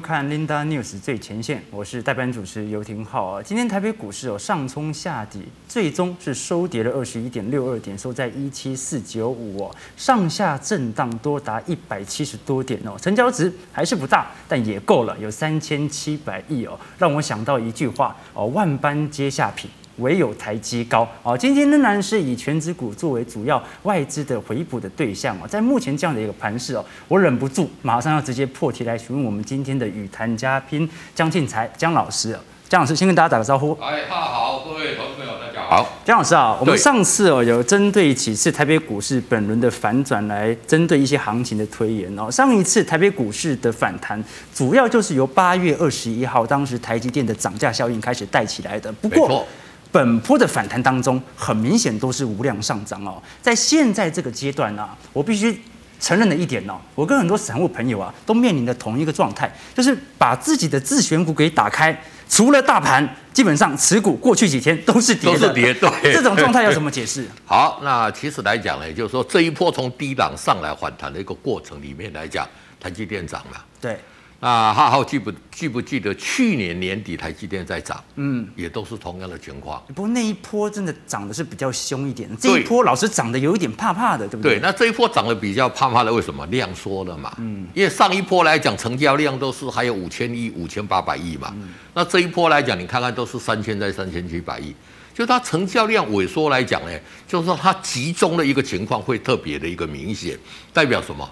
[0.00, 3.42] 看 Linda News 最前线，我是代班主持游廷浩啊。
[3.42, 9.76] 今天台北股市有上冲下底，最终是收跌了二十一点六二点，收在一七四九五哦。
[9.96, 16.78] 上下震荡多达一百七十多点哦，成交值还是不大，但也够了，有三千七百亿哦。
[16.98, 19.70] 让我想到一句话哦：万般皆下品。
[20.00, 25.46] 唯有台积高哦，今天仍然是以全职股作为主要外资的回补的对象哦。
[25.46, 32.38] 在目前这样的一个盘势哦，我忍不住马上要直接破题来询问我们今天的语谈嘉宾江进才江老师。
[32.68, 33.76] 江老师先跟大家打个招呼。
[33.80, 35.88] 哎，大家好，各位投资朋友，大家好。
[36.04, 42.30] 江老师啊，我们上次哦有针对几次台北股市本轮的反转来针对一些行情的推演哦。
[42.30, 44.22] 上一次台北股市的反弹，
[44.54, 48.92] 主要就是由八月二十一号当时台积电的涨价效应开始带起来的。
[48.92, 49.44] 不过。
[49.92, 53.22] 本波的反弹当中，很明显都是无量上涨哦。
[53.42, 55.60] 在现在这个阶段呢、啊，我必须
[55.98, 61.98] 承认的一点哦，我跟很多散户朋友啊，都面临的同一个状态，就是把自己的自选股给打开，
[62.28, 65.74] 除了大盘，基本上持股过去几天都是跌的，都是跌。
[65.74, 67.26] 对，这种状态要怎么解释？
[67.44, 73.64] 好，那其实来讲呢，就是说这一波从低档上来反弹的一个过程里面来讲，台积电涨了。
[73.80, 73.98] 对。
[74.42, 79.82] 那浩浩记不记不记得去年年底台积电在涨，嗯，也都是同样的情况。
[79.88, 84.54] 不过那一波真的涨的是比较凶一点，这一波老是涨得有一点怕怕的，对不对？
[84.54, 86.46] 对，那这一波涨得比较怕怕的，为什么？
[86.46, 94.74] 量缩了嘛，嗯，因为上一波来讲成交量都是还有五千亿、五千八百亿嘛，嗯，那这一波来讲，你看看都是三千在三千七百亿，
[95.12, 100.38] 就它成交量萎缩来讲呢，就是说它集中的一个情况会特别的一个明显，
[100.72, 101.30] 代表什么？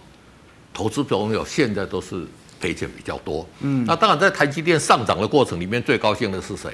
[0.75, 2.27] 投资朋友现在都是。
[2.61, 6.71] 赔钱比较多，嗯，那当然在台积电上涨的过程里面，最高兴的是谁？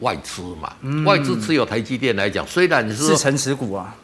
[0.00, 3.94] 外资嘛，嗯、外资持有台积电来讲，虽然你是四成持股啊，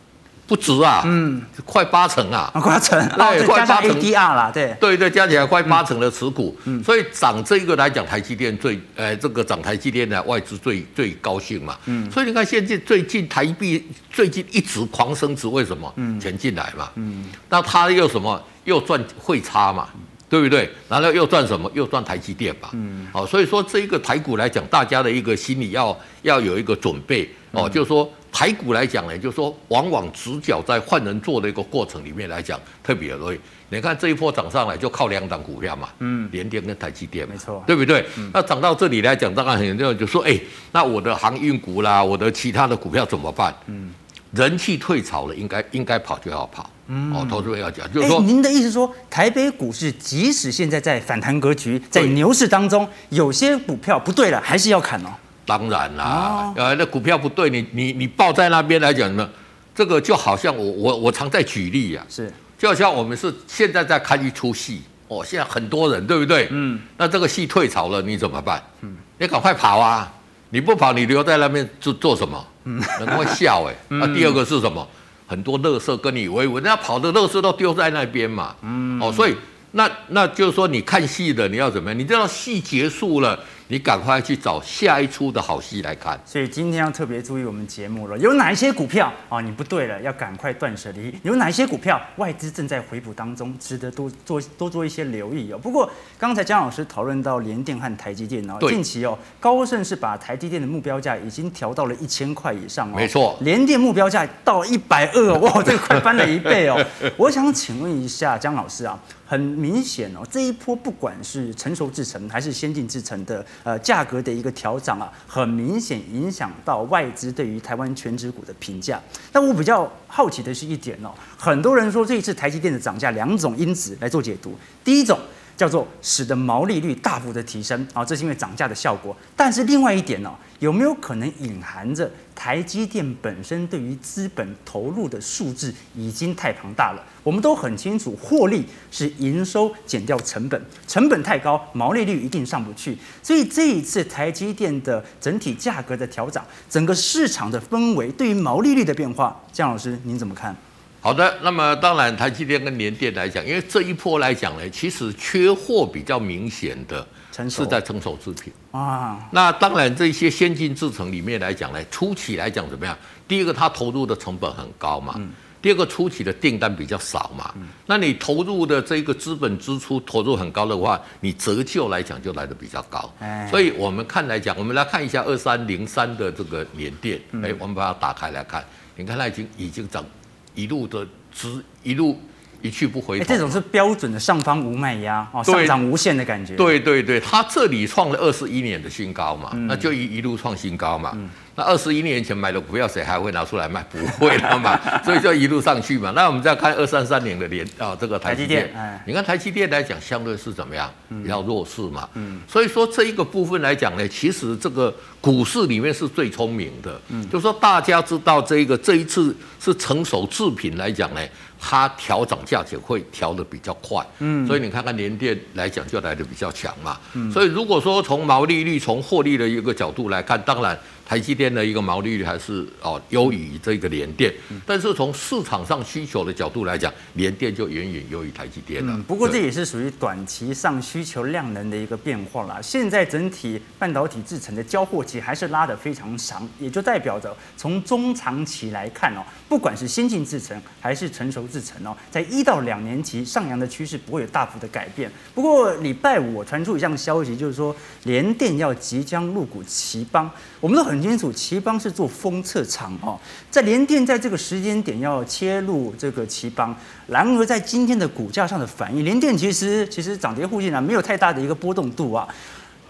[0.46, 3.90] 不值啊，嗯，快八成啊，啊快八成，对，快八成。
[3.90, 15.92] ADR 啦，对，对对，加起来快八成的持股，嗯，所以涨这个来讲，台积电最，呃，这个涨台积电的外资最最高兴嘛，嗯，所以你看现在最近台币最近一直狂升值，为什么？
[15.96, 18.42] 嗯，钱进来嘛，嗯，那他又什么？
[18.64, 19.88] 又赚汇差嘛。
[20.32, 20.66] 对不对？
[20.88, 21.70] 然后又赚什么？
[21.74, 22.70] 又赚台积电吧。
[22.72, 23.06] 嗯。
[23.12, 27.68] 哦，所以说这一个台股来讲，大家的一个心理要要有一个准备哦。
[27.68, 33.38] 就是说台股来讲呢，就是说往往直角在换人做的一个过程里面来讲，特别容易。
[33.68, 35.90] 你看这一波涨上来就靠两档股票嘛。
[35.98, 36.26] 嗯。
[36.32, 37.28] 联电跟台积电。
[37.28, 37.62] 没错。
[37.66, 38.02] 对不对？
[38.16, 38.30] 嗯。
[38.32, 40.40] 那涨到这里来讲，当然很多人就说：哎，
[40.72, 43.54] 那我的航运股啦，我的其他的股票怎么办？
[43.66, 43.92] 嗯。
[44.32, 46.68] 人气退潮了，应该应该跑就要跑。
[46.88, 55.10] 嗯，哦，投资人要讲，就是说，您的意思说，台北股市即使现在在反弹格局，在牛市当中，有些股票不对了，还是要砍哦。
[55.44, 59.28] 当然啦，呃、哦，那股票不对，你你你抱在那边来讲呢？
[59.74, 66.48] 这个就好像我我我常在举例呀、啊，是，就好像我们是现在在看一出戏哦，现在很多人对不对？
[66.50, 68.62] 嗯，那这个戏退潮了，你怎么办？
[68.82, 70.12] 嗯，你赶快跑啊！
[70.50, 72.44] 你不跑，你留在那边做做什么？
[72.64, 73.74] 嗯，人会笑哎。
[73.88, 74.86] 那、第二个是什么？
[75.26, 78.54] 很多乐色跟你维稳，人家跑的乐色都丢在那边嘛。
[78.62, 79.34] 嗯，哦，所以
[79.72, 81.98] 那那就是说，你看戏的你要怎么样？
[81.98, 83.38] 你知道戏结束了。
[83.72, 86.20] 你赶快去找下一出的好戏来看。
[86.26, 89.40] 所以今天要特别注意我们节目了，有哪一些股票啊？
[89.40, 91.18] 你不对了，要赶快断舍离。
[91.22, 95.56] 有哪一些股票外资正在回补当中，值得多做多做一些留意哦。
[95.56, 102.94] 不过刚才江老师讨论到联电和台积电哦，近期哦，高盛是把台积电的目标价已经调到了一千块以上哦。
[102.94, 106.78] 没错，联电目标价到一百二，哇，这个快翻了一倍哦。
[107.16, 109.00] 我想请问一下江老师啊。
[109.32, 119.00] 很明显哦，这一波不管是成熟制程还是先进制程的呃价格的一个调涨啊，很明显影响到外资对于台湾全职股的评价。
[119.32, 124.54] 但我比较好奇的是一点哦，很多人说这一次台积电的涨价两种因子来做解读，
[124.84, 125.18] 第一种。
[125.62, 129.16] 叫做使得毛利率大幅的提升啊，这是因为涨价的效果。
[129.36, 137.04] 但是另外一点呢，有没有可能隐含着台积电本身对于资本投入的数字已经太庞大了？
[137.22, 142.98] 我们都很清楚，获利是营收减掉成本，成本太高，毛利率一定上不去。
[143.22, 150.56] 所以这一次台积电的整体价格的调整，整个市场的氛围对于毛利率的变化，江老师您怎么看？
[151.02, 157.04] 好的，那么当然，台积电跟联电来讲，因为这一波来讲呢，其实缺货比较明显的，
[157.50, 159.18] 是在成熟制品啊。
[159.32, 162.96] 那当然，这些先进制程里面来讲呢，初期来讲怎么样？
[163.26, 165.14] 第一个，它投入的成本很高嘛；
[165.60, 167.52] 第二个，初期的订单比较少嘛。
[167.86, 173.12] 那你投入的这个资本支出投入很高的话，你折旧来讲就来得比较高。
[173.50, 178.64] 所以我们看来讲，我们来看一下二三零三的这个联电，哎，我们把它打开来看，
[178.94, 180.04] 你看它已经已经涨。
[180.54, 182.20] 一路的直一路
[182.60, 183.24] 一去不回头。
[183.24, 186.54] 这种是标准的上方无卖压哦，上涨无限的感觉。
[186.56, 191.12] 对对对，它这里创了二十一年的新高嘛，嗯、那就一一路创新高嘛。
[191.14, 193.84] 嗯那二十一年前买的股票，谁还会拿出来卖？
[193.90, 196.10] 不会了嘛， 所以就一路上去嘛。
[196.16, 198.72] 那我们再看二三三年的联啊，这个台积电，
[199.06, 200.90] 你看台积电来讲，相对是怎么样？
[201.22, 202.08] 比较弱势嘛。
[202.14, 202.40] 嗯。
[202.48, 204.90] 所以说这一个部分来讲呢，其实这个
[205.20, 206.98] 股市里面是最聪明的。
[207.10, 207.22] 嗯。
[207.28, 211.20] 就是说大家知道这一个这一次是成熟制品来讲呢，
[211.60, 214.04] 它调涨价钱会调得比较快。
[214.18, 214.44] 嗯。
[214.46, 216.98] 所以你看看联电来讲就来得比较强嘛。
[217.12, 217.30] 嗯。
[217.30, 220.78] 所以如果说从毛利率、从获利的一个角度来看，当然。
[221.04, 224.32] 台积电的一个毛利率还是哦优于这个联电，
[224.64, 228.96] 但是从市场上需求的角度来讲，联电就远远优于台积电了。
[229.06, 232.60] 不过这也是属于短期上需求量能的一个变化啦。
[232.62, 239.20] 现在整体半导体制成的交货期还是拉得非常长，也就代表着从中长期来看哦，
[239.52, 245.12] 不管是先进制程还是成熟制程哦，在一到两年期上扬的趋势不会有大幅的改变。
[245.34, 251.02] 不过礼拜五我传出一项消息，就是说联电要即将入股奇邦，我们都很。
[251.02, 253.18] 清楚，奇邦是做封测厂哦，
[253.50, 256.72] 在联电在这个时间点要切入这个奇邦，
[257.08, 262.28] 然而在今天的股价上的反应，联电其实其实涨跌互现啊，没有太大的一个波动度啊。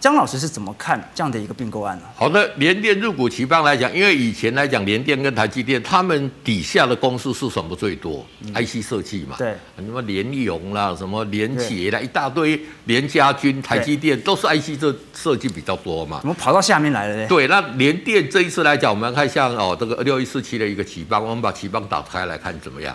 [0.03, 2.03] 江老师是怎么看这样的一个并购案呢？
[2.17, 16.19] 好的，联电入股奇邦来讲，因为以前来讲，联电跟台积电他们底下的公司是什么最多、嗯、？IC 设计嘛，对，什么联咏啦，什么联捷啦，一大堆，联家军、台积电都是 IC 设设计比较多嘛。
[16.19, 17.29] 怎么跑到下面来了呢？
[17.29, 22.93] 对，那联电这一次来讲，我们看像哦这个六一四七的一个奇邦，我们把奇邦打开来看怎么样？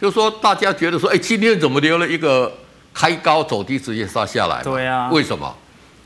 [0.00, 2.52] 就是说大家觉得说，哎，今天怎么留了一个
[2.92, 4.62] 开高走低，直接杀下来？
[4.62, 5.52] 对啊，为什么？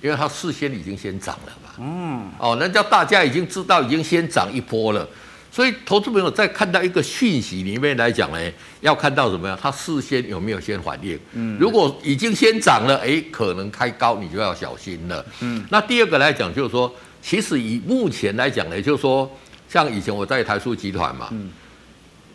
[0.00, 5.06] 因为它事先已经先涨了嘛，嗯，哦，人家大家已经知道已经先涨一波了，
[5.50, 8.38] 所以投资朋友在看到一个讯息里面来讲呢，
[8.80, 9.58] 要看到什么呀？
[9.60, 11.18] 它事先有没有先反应？
[11.32, 15.24] 嗯，如果已经先涨了，哎，可能开高你就要小心了。
[15.40, 19.28] 嗯，那第二个来讲就是说，其实以目前来讲呢，就是说，
[19.68, 21.50] 像以前我在台塑集团嘛，嗯，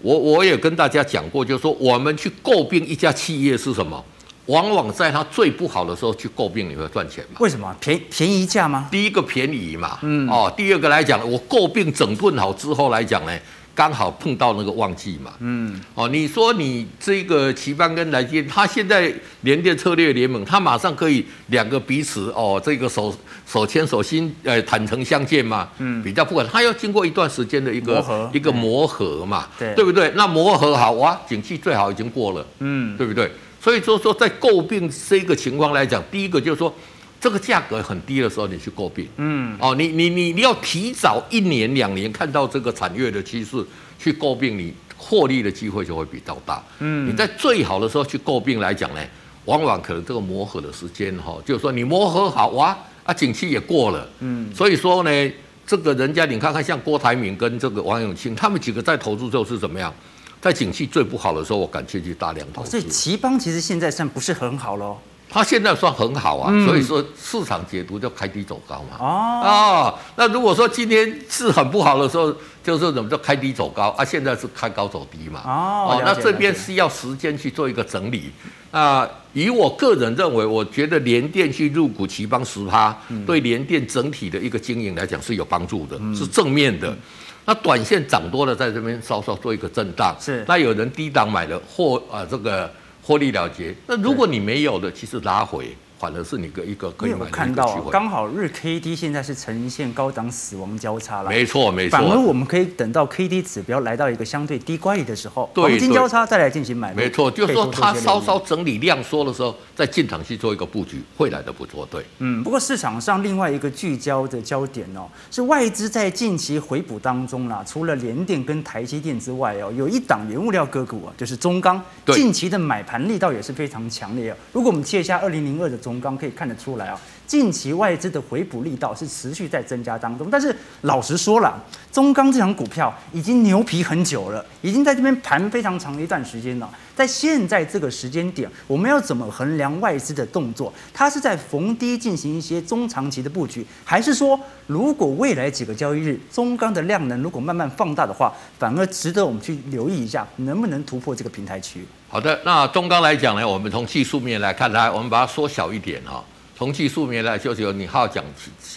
[0.01, 4.03] 我我也跟大家讲过，就是说我们去诟病一家企业是什么？
[4.47, 7.37] 往往在它最不好的时候去诟病，你会赚钱吗？
[7.39, 7.73] 为什么？
[7.79, 8.87] 便便宜价吗？
[8.91, 10.27] 第一个便宜嘛，嗯。
[10.29, 13.31] 哦，第二个来讲，我诟病整顿好之后来讲呢，
[13.73, 15.79] 刚好碰到那个旺季嘛，嗯。
[15.95, 23.15] 哦，你说你这个齐邦跟台积，他现在联电策略联盟，他马上可以两个彼此哦，这个手
[23.47, 28.29] 手牵手心呃坦诚相见嘛，嗯，比较不可能，他要经过一段时间的一个磨合。
[28.33, 29.73] 一个磨合嘛，对。
[29.73, 30.11] 对不对？
[30.15, 33.31] 那磨合好哇，景气最好已经过了，嗯，对不对？
[33.63, 36.75] 所以说说在诟病这个情况来讲，第一个就是说，
[37.21, 43.65] 这个价格很低的时候你去诟病，嗯，哦，你你你你要提早一年两年看到这个产业的趋势
[43.97, 48.99] 去诟病，你获利的机会就会比较大，嗯，你在最好的时候去诟病来讲呢，
[49.45, 55.31] 往往可能这个磨合的时间哈，就是说你磨合好哇，啊，景气也过了，嗯，所以说呢，
[55.65, 59.93] 这个人家你看看像郭台铭跟这个王永庆，他们几个在投资之后是怎么样？
[60.43, 62.71] 在景气最不好的时候，我敢去去大量投资。
[62.71, 64.97] 所以奇邦其实现在算不是很好喽。
[65.29, 68.97] 它现在算很好啊，嗯、所以说市场解读就开低走高嘛。
[68.99, 69.07] 哦，
[69.41, 74.03] 哦，那如果说今天是很不好的时候，就是怎么叫开低走高啊？
[74.03, 75.41] 现在是开高走低嘛。
[75.45, 78.29] 哦，哦，那这边是要时间去做一个整理。
[78.69, 86.95] 啊，以我个人认为，我觉得联电去入股奇邦十趴，嗯、对联电整体的一个经营来讲是有帮助的，嗯、是正面的。
[87.43, 90.15] 嗯那短线涨多了，在这边稍稍做一个震荡。
[90.19, 92.71] 是，那有人低档买了获啊，这个
[93.01, 93.75] 获利了结。
[93.85, 95.75] 那如果你没有的，其实拉回。
[96.03, 97.25] 反而是你个一个可以买的。
[97.27, 101.29] 看到刚好日 K D 现在是呈现高档死亡交叉了。
[101.29, 101.97] 没错没错。
[101.97, 106.93] 反而我们可以等到 K D 指标来到一个相对低乖离的时候，黄金交叉再来进行买。
[106.93, 111.87] 没错，就是说它稍稍整理量缩的时候，再进场去做一个布局，会来的不错。
[111.89, 112.05] 对。
[112.19, 124.35] 嗯，不过市场上另外一个聚焦的焦点哦，是外资在近期回补当中啦，除了联电跟台积电之外哦，有一档原物料个股啊，就是中钢，近期的买盘力道也是非常强烈。
[124.51, 125.92] 如果我们切一下二零零二的中。
[125.99, 130.29] 刚可以看得出来啊，近期外资的回补力道是持续在增加当中。
[130.29, 136.69] 但是老实说了，中钢这档股票已经牛皮很久了，已经在这边盘非常长的一段时间了。
[136.95, 140.71] 在现在这个时间点，我们要怎么衡量外资的动作？
[140.93, 151.85] 它是在逢低进行一些中长期的布局，还是说，如果未来几个交易日中钢的量能如果慢慢放大的话，反而值得我们去留意一下，能不能突破这个平台区？
[152.09, 156.23] 好的，那中钢来讲呢，我们从技术面来看，来我们把它缩小一点哈。
[156.55, 158.23] 从技术面来，就是有你好讲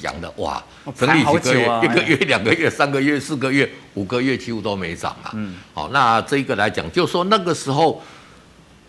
[0.00, 0.62] 讲的哇，
[0.94, 5.30] 整理几个月，一个月、两个月、三个月、四个月、五个月几乎都没涨啊。
[5.34, 8.02] 嗯，好，那这个来讲，就是说那个时候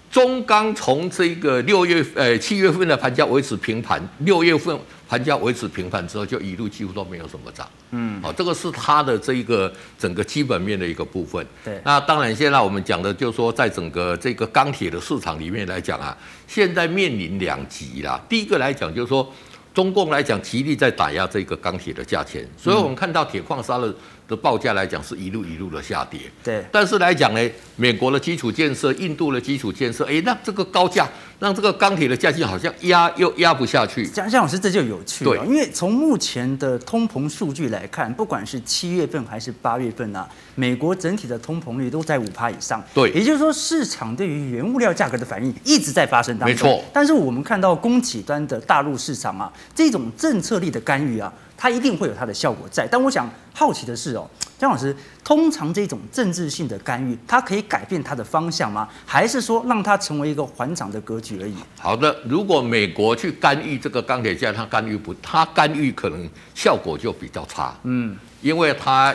[0.09, 7.67] 中钢从这个六月呃七月份的盘价维持平盘，六月份盘价维持平盘之后，就一路几乎都没有什么涨。
[7.91, 11.45] 嗯，好，这个是它的这一个整个基本面的一个部分。
[11.63, 18.19] 对，那当然现在我们讲的就是说，在整个这个钢铁的市场里面来讲啊，现在面临两极啦。
[18.27, 19.31] 第一个来讲就是说，
[19.77, 23.93] 中共来讲极力在打压这个钢铁的价钱，所以我们看到铁矿砂的。
[24.27, 26.61] 的报价来讲是一路一路的下跌，对。
[26.69, 27.39] 但是来讲呢，
[27.77, 31.07] 美国的基础建设、印度的基础建设，哎，那这个高价
[31.39, 34.05] 让这个钢铁的价钱好像压又压不下去。
[34.05, 42.83] 江江老师，这就有趣了，对，因为从目前的通膨数据来看，不管是七月份还是八月份啊，美国整体的通膨率都在五趴以上。
[42.93, 46.67] 对，也就是说，市场对于原物料价格的反应一直在发生当中。
[46.67, 46.83] 没错。
[46.91, 51.31] 但是我们看到供给端的大陆市场啊，这种政策力的干预啊。
[51.59, 58.87] 它一定会有它的效果在，但我想好奇的是哦，江老师，通常这种政治性的干预，它可以改变它的方向吗？
[59.07, 61.55] 还是说让它成为一个缓涨的格局而已？
[61.79, 69.11] 好的，如果美国去干预这个钢铁价，它干预不，它干预可能效果就比较差，嗯，因为它。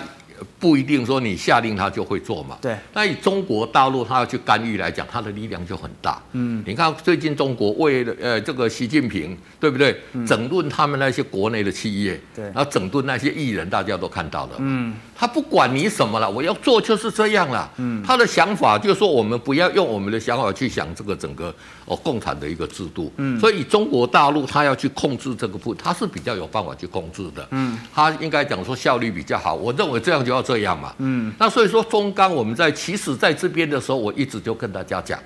[0.58, 2.58] 不一定说你下令他就会做嘛。
[2.60, 2.76] 对。
[2.92, 6.20] 那以中国大陆他要去干预来讲，他的力量就很大。
[6.32, 6.62] 嗯。
[6.66, 9.96] 你看最近中国为了呃这个习近平，对不对？
[10.26, 12.20] 整顿他们那些国内的企业。
[12.34, 12.44] 对。
[12.46, 14.52] 然后整顿那些艺人，大家都看到了。
[14.58, 14.92] 嗯。
[15.14, 17.70] 他不管你什么了，我要做就是这样了。
[17.76, 18.02] 嗯。
[18.04, 23.12] 他的想法就是说，我们不要用我们的想法去想这个整个哦共产的一个制度。
[23.18, 23.38] 嗯。
[23.38, 27.46] 所以中国大陆他要去控制这个部，他是比较有办法去控制的。
[27.52, 27.78] 嗯。
[27.94, 30.31] 他应该讲说效率比较好，我认为这样就。
[30.32, 30.94] 要这样嘛？
[30.98, 35.20] 嗯，那所以说中钢我们在其实在这边的时候，我一直就跟大家讲，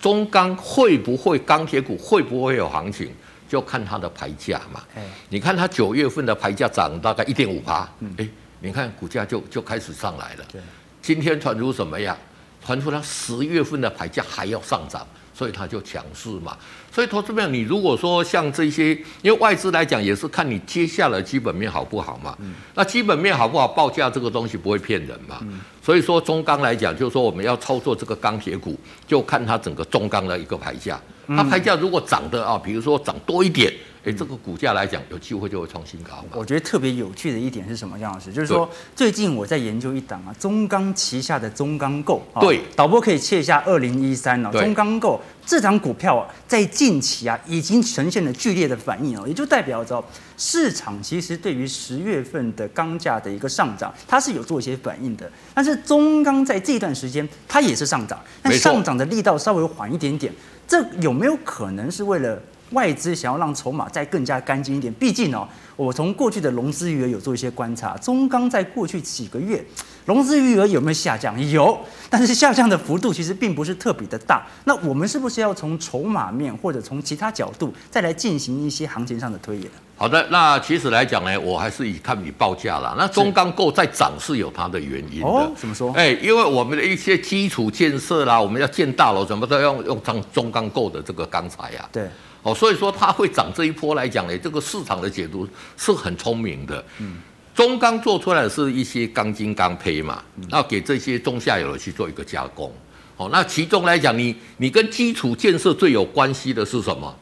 [0.00, 3.12] 中钢会不会钢铁股会不会有行情，
[3.48, 4.82] 就看它的牌价嘛。
[4.94, 8.28] 哎，你看它九月份的牌价涨大概一点五八，哎，
[8.60, 10.44] 你看股价就就开始上来了。
[10.50, 10.60] 对，
[11.02, 12.16] 今天传出什么呀？
[12.64, 15.06] 传出它十月份的牌价还要上涨。
[15.36, 16.56] 所以它就强势嘛，
[16.96, 30.98] 所以投资朋友，你如果说像这些，因为外资来讲也是看你接下来基本面好不好嘛，嗯，那基本面好不好，报价这个东西不会骗人嘛，嗯，所以说中钢来讲，就是说我们要操作这个钢铁股，就看它整个中钢的一个牌价，
[31.28, 33.70] 它牌价如果涨的啊，比如说涨多一点。
[34.06, 36.24] 哎，这个股价来讲，有机会就会创新高。
[36.32, 38.32] 我觉得特别有趣的一点是什么，江老师？
[38.32, 42.22] 就是说，最近我在研究一档啊，中钢旗下的中钢构。
[42.40, 50.02] 对，导播可以切一下二零一三哦，中钢构这档股票啊，在近期啊，已经呈现了剧烈的反应哦，也就代表着
[50.36, 55.28] 市场其实对于十月份的钢价的一个上涨，它是有做一些反应的。
[55.52, 60.32] 但是中钢在这段时间，它也是上涨，但上涨的力道稍微缓一点点。
[60.68, 62.40] 这有没有可能是为了？
[62.70, 65.46] 外资想要让筹码再更加干净一点，毕竟哦，
[65.76, 69.64] 我从过去的融资余额有做一些观察，中钢在过去几个月
[70.04, 71.38] 融资余额有没有下降？
[71.50, 71.78] 有，
[72.10, 74.44] 但是下降的幅度其实并不是特别的大。
[74.64, 79.70] 那我们是不是要从筹码面或者从其他角度再来进行一些行情上的推演？
[79.98, 82.94] 好的，那其实来讲呢，我还是以看你报价啦。
[82.98, 85.26] 那中钢构在涨是有它的原因的。
[85.26, 85.90] 哦，怎么说？
[85.94, 91.88] 哎，因为我们的一些基础建设啦，我们要建大楼，什么都要用用上中钢构的这个钢材呀。
[91.90, 92.08] 对。
[92.46, 96.84] 哦，所以说它会涨这一波来讲呢，这个市场的解读是很聪明的。
[97.00, 97.16] 嗯，
[97.52, 102.72] 中钢做出来的是一些钢筋钢坯嘛，那给这些中下游的去做一个加工。
[103.16, 107.12] 哦，那其中来讲，你你跟基础建设最有关系的是什么？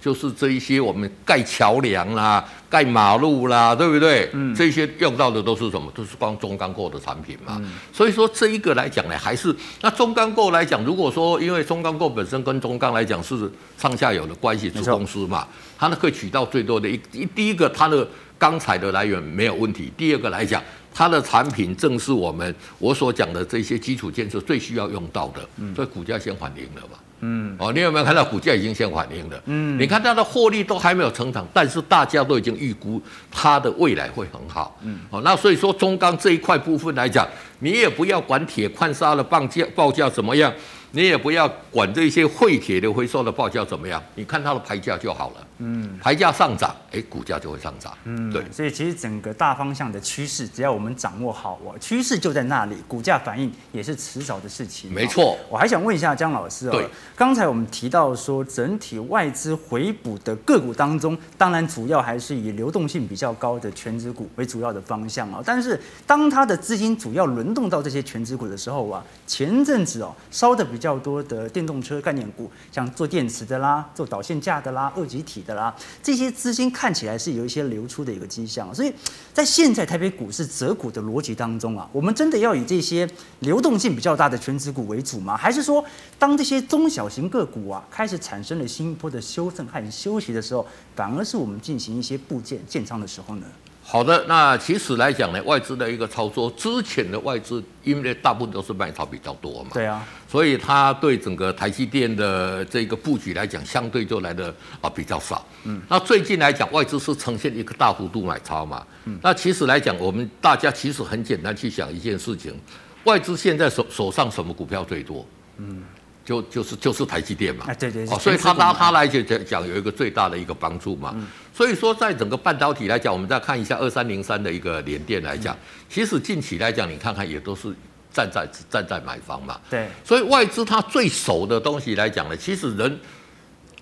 [0.00, 4.30] 就是这一些我们盖桥梁啦、盖马路啦，对不对？
[4.32, 5.92] 嗯，这些用到的都是什么？
[5.94, 7.58] 都是光中钢构的产品嘛。
[7.60, 15.46] 嗯、所以说这一个来讲呢，还是那中钢构来讲，如果说因为中钢构本身跟中钢来讲是上下游的关系子公司嘛，
[15.78, 18.08] 它呢可以取到最多的一一第一个它的
[18.40, 20.62] 钢材的来源没有问题，第二个来讲
[20.94, 26.98] 它的产品正是我们我所讲的这些基础建设最需要用到的，所以股价先反应了嘛。
[27.22, 29.42] 嗯，哦，你有没有看到股价已经先反应了？
[29.44, 32.98] 嗯，你看它的获利都还没有成长，但是大家都已经预估
[33.30, 34.74] 它的未来会很好。
[34.82, 37.28] 嗯，哦，那所以说中钢这一块部分来讲，
[37.58, 40.50] 你也不要管铁矿砂的报价报价怎么样。
[40.92, 45.46] 你也不要管这些废铁的回收的报价怎么样，你看它的牌价就好了。
[45.62, 47.92] 嗯，牌价上涨，哎，股价就会上涨。
[48.04, 48.42] 嗯，对。
[48.50, 54.90] 所以其实整个大方向的趋势，只要我们掌握好，我趋势就在那里，股价反应也是迟早的事情。
[54.90, 55.36] 没错。
[55.50, 65.42] 我还想问一下江老师哦，对，刚才我们提到说，整体外资回补的个股当中，当然主要还是以流动性比较高的全值股为主要的方向啊。
[65.44, 75.49] 但是当它的资金主要轮动到这些全值股的时候啊，前阵子哦烧的比较多的电动车概念股，像做电池的啦，做导线架的啦，二极体的。
[75.50, 78.72] 的啦，这些资金看起来是有一些流出的一个迹象。
[78.72, 78.92] 所以
[79.34, 83.08] 在现在台北股市择股的逻辑当中啊，我们真的要以这些
[83.40, 85.36] 流动性比较大的全职股为主吗？
[85.36, 85.84] 还是说，
[86.18, 90.64] 当这些中小型个股啊开始产生了新一波的修正和休息的时候，
[90.94, 93.46] 反而是我们进行一些部件建仓的时候呢？
[93.82, 105.44] 好的，那其实来讲呢，外资的一个操作，之前的外资因为大部分都是卖超比较多嘛，对啊，所以它对整个台积电的这个布局来讲，相对就来的啊比较少。
[105.64, 108.86] 嗯，那最近来讲，外资是呈现一个大幅度买超嘛。
[109.06, 112.54] 嗯，那其实来讲，我们大家其实很简单去想一件事情，
[113.02, 115.26] 外资现在手手上什么股票最多？
[115.56, 115.82] 嗯。
[116.22, 125.58] 就就是就是台积电嘛，啊对对，哦，所以他他他来讲讲有一个最大的一个帮助嘛，嗯、所以说在整个半导体来讲，我们再看一下二三零三的一个联电来讲，嗯、
[125.88, 127.74] 其实近期来讲，你看看也都是
[128.12, 132.98] 站在站在买方嘛，对，所以外资它最熟的东西来讲呢，其实人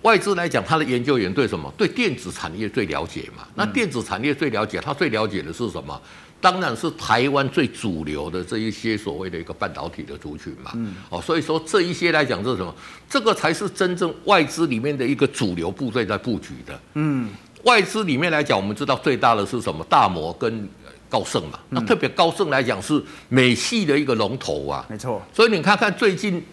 [0.03, 1.73] 外资来讲，他的研究员对什么？
[1.77, 6.01] 对电子产业最了解嘛，那电子产业最了解，他最了解的是什么？
[6.41, 12.73] 当然是台湾最主流的这一些所谓的一个半导体的族群嘛，嗯，哦，所以说这一些来讲是什么？
[13.11, 17.29] 这个才是真正外资里面的一个主流部队在布局的，嗯，
[17.65, 19.85] 外资里面来讲，我们知道最大的是什么？
[19.91, 20.69] 大摩跟
[21.09, 26.45] 高盛嘛，那特别高盛来讲是美系的一个龙头啊，没错，所以你看看最近。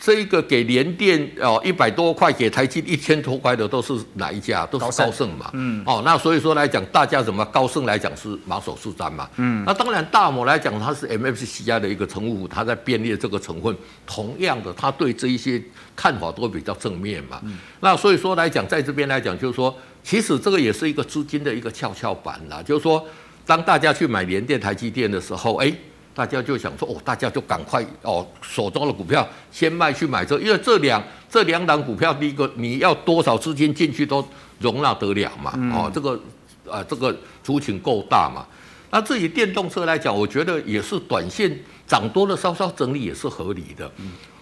[0.00, 4.64] 这一个给联电哦一百多块，给台积一千多块的都是哪一家？
[4.66, 5.50] 都是高盛嘛。
[5.54, 5.82] 嗯。
[5.84, 9.28] 哦，那所以说来讲，大家怎么高盛来讲是马首是瞻嘛。
[9.38, 9.64] 嗯。
[9.66, 13.76] 那当然大摩来讲，它是 MFCI 的一个成分股，它在编列这个成分，
[14.06, 15.60] 同样的，它对这一些
[15.96, 17.40] 看法都比较正面嘛。
[17.42, 17.58] 嗯。
[17.80, 22.62] 那所以说来讲，在这边来讲，就是说，其实这个也是一个资金的一个跷跷板啦。
[22.62, 23.04] 就是说，
[23.48, 25.72] 当大家去买联电、台积电的时候，哎。
[26.14, 31.00] 大家就想说哦，大家就赶快哦，手中的股票先卖去买这，因为这两
[31.30, 34.26] 这两档股票，第一个你要多少资金进去都
[34.58, 36.20] 容纳得了嘛，哦，这个
[36.64, 38.44] 呃这个族群够大嘛。
[38.90, 43.88] 那至于电动车来讲，我觉得也是短线涨多了稍稍整理也是合理的。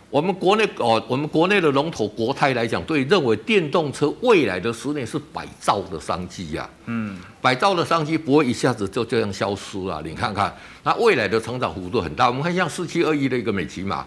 [0.08, 6.68] 我们国内哦，我们国内的龙头国泰来讲，对认为电动车未来的十年是百兆的商机呀。
[6.86, 10.00] 嗯，百兆的商机不会一下子就这样消失啊。
[10.04, 10.54] 你看看，
[10.84, 12.28] 那未来的成长幅度很大。
[12.28, 14.06] 我们看像四七二一的一个美琪玛。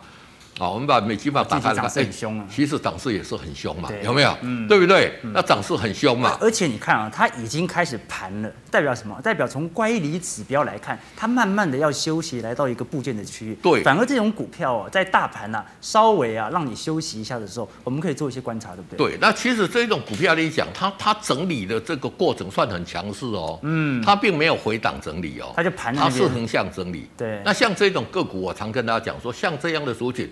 [0.60, 4.38] 好，我们把美金法打开来看，很凶啊，其实涨势也是很凶嘛，有没有？
[4.42, 5.18] 嗯，对不对？
[5.34, 6.38] 那涨势很凶嘛。
[6.42, 9.18] 而且你看啊，它已经开始盘了，代表什么？
[9.24, 13.56] 代表从乖离指标来看，它慢慢的要休息，来到一个部件的区域。
[13.64, 19.12] 对，反而这种股票啊，在大盘啊稍微啊让你休息一下的时候，我们可以做一些观察，对不对？
[19.12, 23.58] 对，那其实这种股票来讲，它它整理的这个过程算很强势哦。
[23.64, 27.08] 嗯，它并没有回档整理哦，它就盘，它是横向整理。
[27.16, 30.30] 对，那像这种个股，我常跟大家讲说，像这样的族群。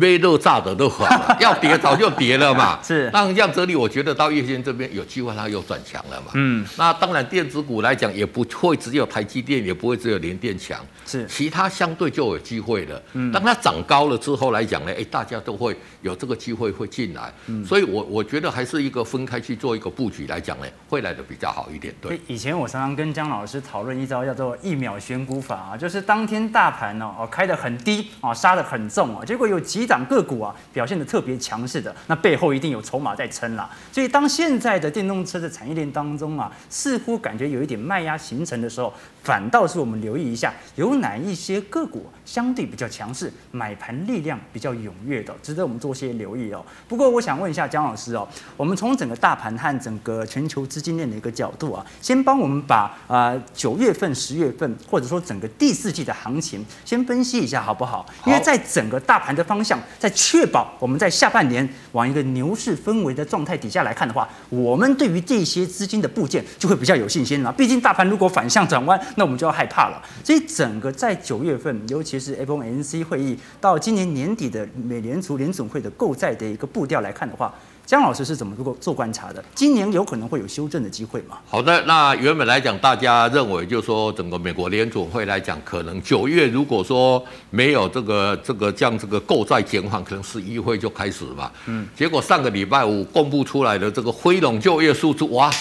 [0.00, 2.78] 微肉炸的都好了， 要跌早就跌了嘛。
[2.84, 6.32] 是，那这样这里，我觉得到月线这边有机会，它又转强了嘛。
[6.34, 10.78] 嗯，那当然电子股来讲，也不会只有台积电，也不会只有联电强。
[11.06, 13.00] 是，其他相对就有机会了。
[13.12, 17.32] 嗯，当它涨高了之后来讲呢，哎，大家都会有这个机会会进来。
[17.46, 21.94] 嗯，所以我我觉得还是一个分开去做一个布局来讲呢，会来的比较好一点。
[22.00, 30.54] 对，以前我常常跟姜老师讨论一招叫做一秒选股法啊，就是当天大盘哦哦开的很低啊，杀的很重啊，结果有几档个股啊。
[30.72, 33.70] 表现的特别强势的，那背后一定有筹码在撑啦。
[33.92, 38.92] 所以当现在的电动车的产业链当中啊，似乎感觉有一点卖压形成的时候，
[39.24, 46.62] 反倒是我们留意一下，有哪一些个股相对比较强势，买盘力量比较踊跃的，值得我们做些留意哦。
[46.86, 58.04] 不过我想问一下姜老师哦，我们从整个大盘和整个全球资金链的一个角度啊，先帮我们把啊九月份、十月份，或者说整个第四季的行情先分析一下好不好？
[58.26, 67.50] 因为在整个大盘的方向，在确保我们在下半年往一个牛市氛围的状态底下来看的话，我们对于这些资金的部件就会比较有信心了。
[67.50, 70.02] 毕竟大盘如果反向转弯，那我们就要害怕了。
[70.22, 77.52] 所以整个在九月份，尤其是 FOMC 会议到今年年底的美联储联总会的购债的一个步调来看的话。
[77.86, 79.44] 姜老师是怎么做做观察的？
[79.54, 81.36] 今年有可能会有修正的机会吗？
[81.46, 91.52] 好的，那原本来讲，大家认为就是说，整个美国联总会来讲，可能九月如果说没有这个这个将这个购债减缓，可能十一会就开始嘛。
[91.66, 91.86] 嗯。
[91.94, 95.52] 结果上个礼拜五公布出来的这个非农就业数字，哇！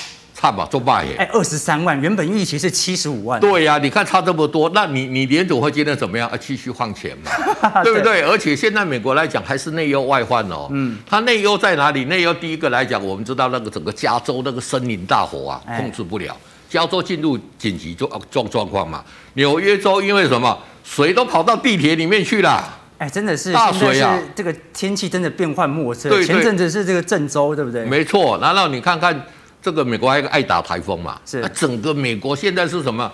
[0.43, 1.15] 差吧，做败耶！
[1.17, 3.39] 哎，二十三万，原本预期是七十五万。
[3.39, 6.27] 对呀、啊，你看差这么多，那你你联总会今天怎么样？
[6.27, 7.31] 啊，继续放钱嘛，
[7.81, 8.21] 对不对？
[8.23, 10.67] 而且现在美国来讲还是内忧外患哦。
[10.71, 12.03] 嗯，它内忧在哪里？
[12.05, 16.35] 内忧第一个来讲，我们知道那个整个加州那个森林大火啊，控制不了，
[16.69, 19.01] 加州进入紧急状状状况嘛。
[19.35, 20.59] 纽约州因为什么？
[20.83, 22.61] 水都跑到地铁里面去了。
[22.97, 24.19] 哎，真的是大水啊！
[24.35, 26.09] 这个天气真的变幻莫测。
[26.09, 27.85] 对对，前阵子是这个郑州，对不对？
[27.85, 28.37] 没错。
[28.39, 29.25] 难道你看看？
[29.63, 33.11] 这个美国还爱打台风嘛，是，那整个美国现在是什么？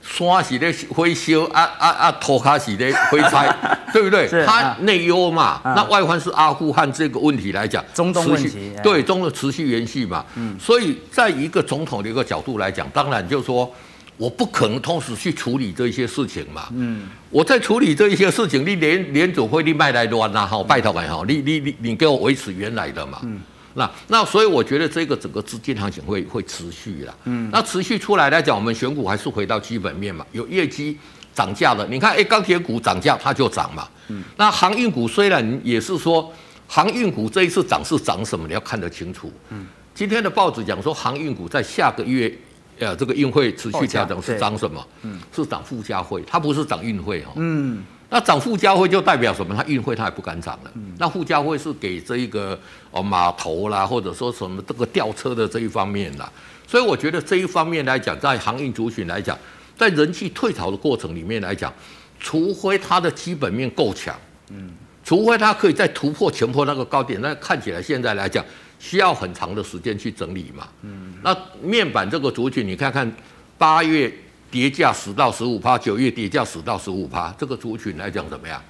[0.00, 3.54] 山是在灰修啊啊啊，土卡是在灰拆，
[3.92, 4.26] 对不对？
[4.46, 10.24] 它内忧嘛，啊、那外环是阿富汗这个问题来讲，中东问题，对中的持续延续嘛。
[10.36, 13.70] 嗯，所以在一个总统的一个角度来讲，当然就是说，
[14.16, 16.68] 我不可能同时去处理这些事情嘛。
[16.72, 23.18] 嗯，我在处理这一些事情，你联联总会你卖来乱呐，好，拜托你好，你你你你给我维持原来的嘛。
[23.24, 23.38] 嗯。
[23.78, 27.14] 那那所以我觉得这个整个资金行情会会持续啦。
[27.24, 30.98] 嗯，那持续出来来讲，我们选股还是回到基本面嘛，有业绩
[31.32, 31.86] 涨价的。
[31.86, 33.88] 你看，哎，钢铁股涨价它就涨嘛。
[34.08, 36.32] 嗯，那航运股虽然也是说，
[36.66, 38.46] 航运股这一次涨是涨什么？
[38.48, 39.32] 你要看得清楚。
[39.50, 39.64] 嗯，
[39.94, 42.36] 今天的报纸讲说，航运股在下个月，
[42.80, 44.84] 呃，这个运会持续调整是涨什么？
[45.02, 47.32] 嗯，是涨附加费，它不是涨运费哈。
[47.36, 47.84] 嗯。
[48.10, 49.54] 那涨附加费就代表什么？
[49.54, 50.72] 它运费它也不敢涨了。
[50.96, 52.58] 那附加费是给这一个
[52.90, 56.32] 哦码头啦，或者说什么这个吊车的这一方面啦。
[56.66, 59.38] 所以我觉得这一方面来讲，在航运族群来讲，
[59.76, 61.70] 在人气退潮的过程里面来讲，
[62.18, 64.18] 除非它的基本面够强，
[64.50, 64.70] 嗯，
[65.04, 68.42] 除非它可以再突破前波那个高点，那看起来现在来讲
[68.78, 70.66] 需要很长的时间去整理嘛。
[70.80, 73.12] 嗯，那面板这个族群，你看看
[73.58, 74.10] 八月。
[74.50, 78.62] 跌价十到十五趴，九月跌价十到十五趴，这个族群来讲怎么样？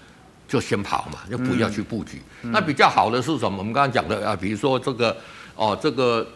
[0.48, 2.22] 就先跑嘛，就不要去布局。
[2.42, 3.58] 嗯、那比较好的是什么？
[3.58, 5.16] 我们刚刚讲的啊，比如说这个
[5.54, 6.26] 哦，这个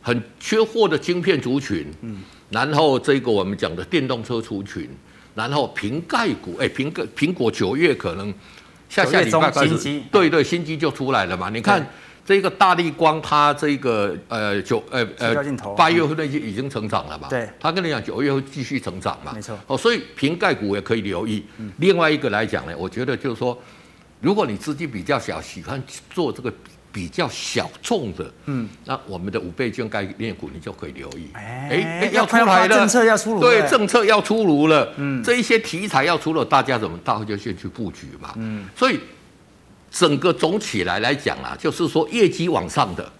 [0.00, 4.88] 很缺货的晶片族群，嗯，然后这个我们讲的电动车族群，
[5.34, 8.32] 然后瓶盖股，哎，苹果苹果九月可能
[8.88, 11.86] 下下礼拜开始，对对，新机就出来了嘛，你看。
[12.28, 15.34] 这个大立光，它这个呃九呃呃
[15.74, 17.26] 八月份那些已经成长了嘛？
[17.30, 19.32] 对，他跟你讲九月会继续成长嘛？
[19.34, 19.58] 没错。
[19.66, 21.42] 哦，所以苹概股也可以留意。
[21.56, 21.72] 嗯。
[21.78, 23.58] 另外一个来讲呢，我觉得就是说，
[24.20, 26.52] 如果你资金比较小，喜欢做这个
[26.92, 31.30] 比较小众的，嗯，那我们的五倍券概念股你就可以留意。
[31.32, 31.70] 哎
[32.02, 34.92] 哎，要出来了，政策要出炉，对，政策要出炉了。
[34.98, 35.22] 嗯。
[35.24, 38.34] 这一些题材要出了，大家怎么大会就先去布局嘛？
[38.36, 38.66] 嗯。
[38.76, 39.00] 所以。
[39.90, 43.12] 整个总起来来讲啊，就是说业绩往上的，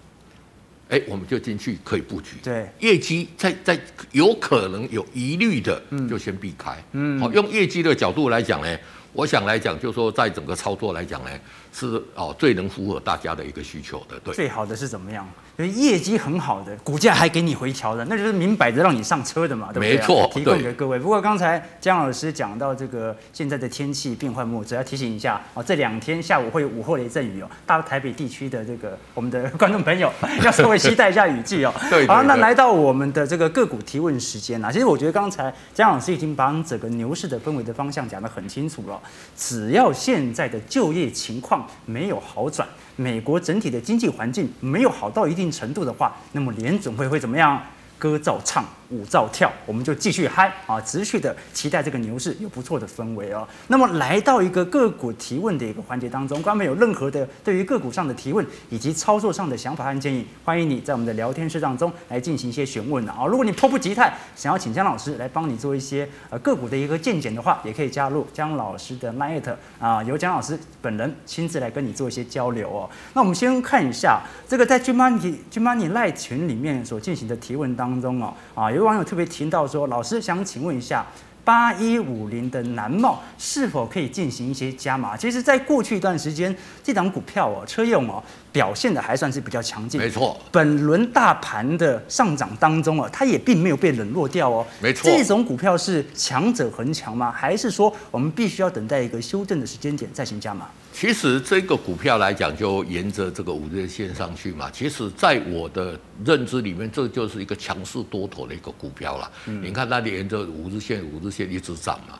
[0.88, 2.36] 哎，我们就进去可以布局。
[2.42, 3.78] 对，业绩在在
[4.12, 6.76] 有可能有疑虑的，就先避开。
[6.92, 8.78] 嗯，好，用业绩的角度来讲呢，
[9.12, 11.30] 我想来讲，就是说在整个操作来讲呢。
[11.78, 14.34] 是哦，最能符合大家的一个需求的，对。
[14.34, 15.24] 最好的是怎么样？
[15.56, 19.96] 因为业绩很好的，股价还给你回调的，那就是明摆着让你上车的嘛，对不对？
[19.96, 20.98] 没错，提供给各位。
[20.98, 30.12] 不过刚才江老师讲到这个现在的天气变幻莫测，要提醒一下哦，这两天下午会有午后雷阵雨哦，大台北地区的这个我们的观众朋友
[30.42, 31.72] 要稍微期待一下雨季哦。
[31.90, 32.08] 对， 对，对。
[32.08, 39.00] 好，那来到我们的这个个股提问时间啊，其实我觉得刚才江老师已经把整个牛市的氛围的方向讲得很清楚了，
[39.36, 41.67] 只要现在的就业情况。
[41.86, 47.60] 没有好转，美国整体的经济环境没有好到一定程度的话，那么联准会会怎么样？
[47.98, 48.64] 歌照唱。
[48.90, 50.80] 舞照跳，我们就继续嗨啊！
[50.80, 53.46] 持续的期待这个牛市有不错的氛围哦。
[53.66, 63.26] 那么来到一个个股提问的一个环节当中，观众有任何的对于个股上的提问以及操作上的想法和建议，欢迎你在我们的聊天室当中来进行一些询问啊！
[63.26, 69.42] 如果你迫不及待想要请江老师来帮你做一些呃个股的一个见解的话，也可以加入江老师的 LINE
[69.78, 72.88] 啊，由江老师本人亲自来跟你做一些交流哦。
[73.12, 78.72] 那我们先看一下这个在 GMoney GMoney LINE 群里面所进行的提问当中哦啊。
[78.78, 81.04] 有网友特别提到说：“老师想请问一下，
[81.44, 85.16] 八一五零的南贸是否可以进行一些加码？
[85.16, 90.00] 其实，在过去一段时间，这档股票哦，车用哦，表现的还算是比较强劲。
[90.00, 94.66] 没错，本轮大盘的上涨当中啊，它也并没有被冷落掉哦。
[94.80, 97.30] 没错，这种股票是强者恒强吗？
[97.30, 104.68] 还是说我们必须要等待一个修正的时间点再行加码？”其实这个股票来讲，就沿着这个五日线上去嘛。
[104.72, 109.30] 其实，在我的认知里面，这就是一个强势多头的一个股票了。
[109.46, 112.18] 嗯、你看它沿着五日线、五日线一直涨嘛。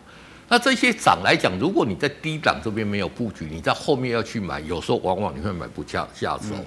[0.49, 6.55] 那这些涨来讲，如果你在低档这边没有布局，你在后面要去买，有时候往往你会买不下下手。
[6.55, 6.65] 嗯、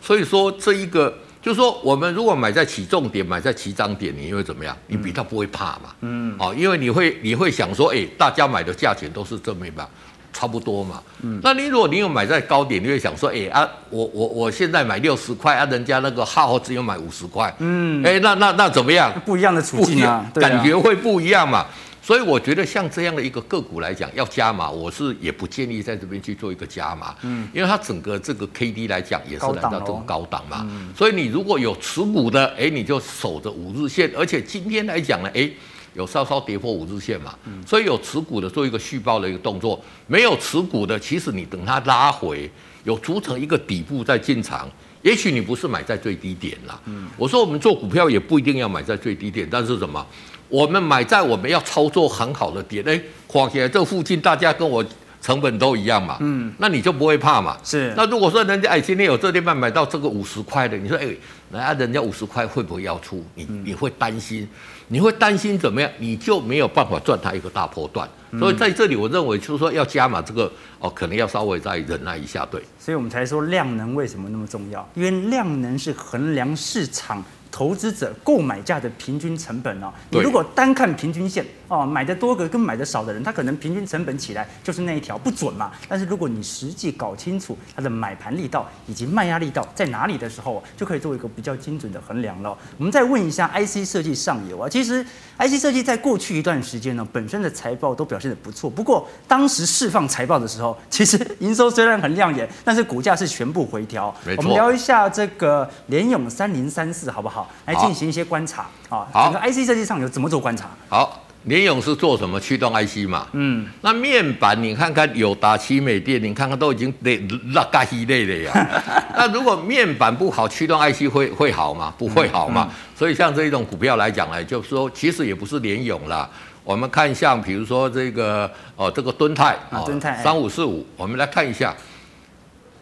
[0.00, 4.76] 所以说，这一个就是说，我们如果买在起重点，买在起涨点，你会怎么样？
[4.86, 5.94] 你比较不会怕嘛。
[6.00, 6.34] 嗯。
[6.38, 9.88] 哦，因为你会你会想说，哎，大家买的价钱都是这么吧。
[10.36, 19.12] 差不多嘛，嗯，那你如果你有买在高点，你会想说，哎、欸、啊，我我我现在买六十块啊，人家那个号只有买五十块，嗯，哎、欸，那那那怎么样？
[19.24, 21.64] 不一样的处境啊，感觉会不一样嘛。
[22.04, 35.56] 啊、所以我觉得像这样的一个个股来讲，要加码，我是也不建议在这边去做一个加码，嗯，因为它整个这个 K D 来讲也是来到这种高档嘛，嗯、所以你如果有持股的，哎、欸，你就守着五日线，而且今天来讲呢，哎、欸。
[35.96, 42.50] 有稍稍跌破五日线嘛，嗯所以有持股的做一个续报的一个动作，没有持股的，其实你等它拉回，
[42.82, 44.68] 有组成一个底部再进场，
[45.02, 46.76] 也许你不是买在最低点啦。
[46.86, 50.04] 嗯，我说我们做股票也不一定要买在最低点，但是什么？
[50.48, 54.84] 我们买在我们要操作很好的点，哎，况且这附近大家跟我
[55.20, 57.56] 成本都一样嘛，嗯，那你就不会怕嘛。
[57.64, 57.92] 是。
[57.96, 61.06] 那如果说人家哎今天有这地方买到这个五十块的，你说哎，
[61.50, 63.24] 人家人家五十块会不会要出？
[63.34, 64.46] 你你会担心？
[64.88, 65.90] 你会担心怎么样？
[65.96, 68.06] 你就没有办法赚它一个大波段。
[68.38, 72.60] 所以在这里，我认为就是说要加码这个哦，可能要稍微再忍耐一下，对。
[72.78, 74.86] 所以我们才说量能为什么那么重要？
[74.94, 77.24] 因为量能是衡量市场。
[77.54, 85.70] 投资者购买价的平均成本呢，你如果单看平均线哦，买的多个跟买的少的人，他可能平均成本起来就是那一条不准嘛。
[85.88, 92.56] 但是如果你实际搞清楚它的买盘力道以及卖压力道在哪里的时候，就可以做一个比较精准的衡量了。
[92.78, 95.04] 我们再问一下 IC 设计上游啊，其实
[95.38, 98.68] IC 设计在过去一段时间呢，本身的财报都表现的不错。
[98.68, 104.14] 不过当时释放财报的时候，其实 营收虽然很亮眼，但是股价是全部回调。
[104.36, 107.50] 我们聊一下这个联咏三零三四好不好？
[107.66, 110.68] 来进行一些观察啊，好，整个 IC 设计上游怎么做观察？
[110.88, 113.26] 好，联咏是做什么驱动 IC 嘛？
[113.32, 118.52] 嗯，那面板你看看友达、奇美电，你看看都已经累拉嘎一类的呀。
[119.16, 121.92] 那如果面板不好，驱动 IC 会会好吗？
[121.98, 122.68] 不会好嘛。
[122.68, 126.28] 嗯嗯、所以像这一种股票来讲呢，就是说其实也不是联咏啦。
[126.64, 131.74] 我们看像比如说这个哦，这个敦泰啊，敦泰三五四五，我们来看一下。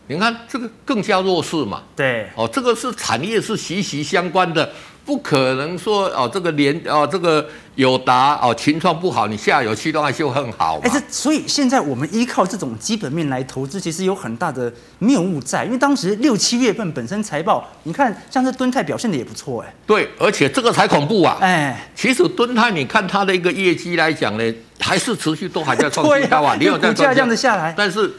[0.08, 1.82] 你看这个更加弱势嘛？
[1.96, 4.70] 对，哦，这个是产业是息息相关的，
[5.04, 10.78] 不可能说哦，这个连哦，这个友达哦，情创不好，你下游驱动 IC 会很好。
[10.82, 19.74] 哎，这所以现在我们依靠这种基本面来投资，其实有很大的谬误在，因为当时六七月份本身财报，你看像这敦泰表现的也不错，哎。
[19.86, 21.36] 对，而且这个才恐怖啊！
[21.40, 28.12] 哎，其实敦泰，你看它的一个业绩来讲呢，还是持续都还在创新高啊， 你有在这样子下来，但是。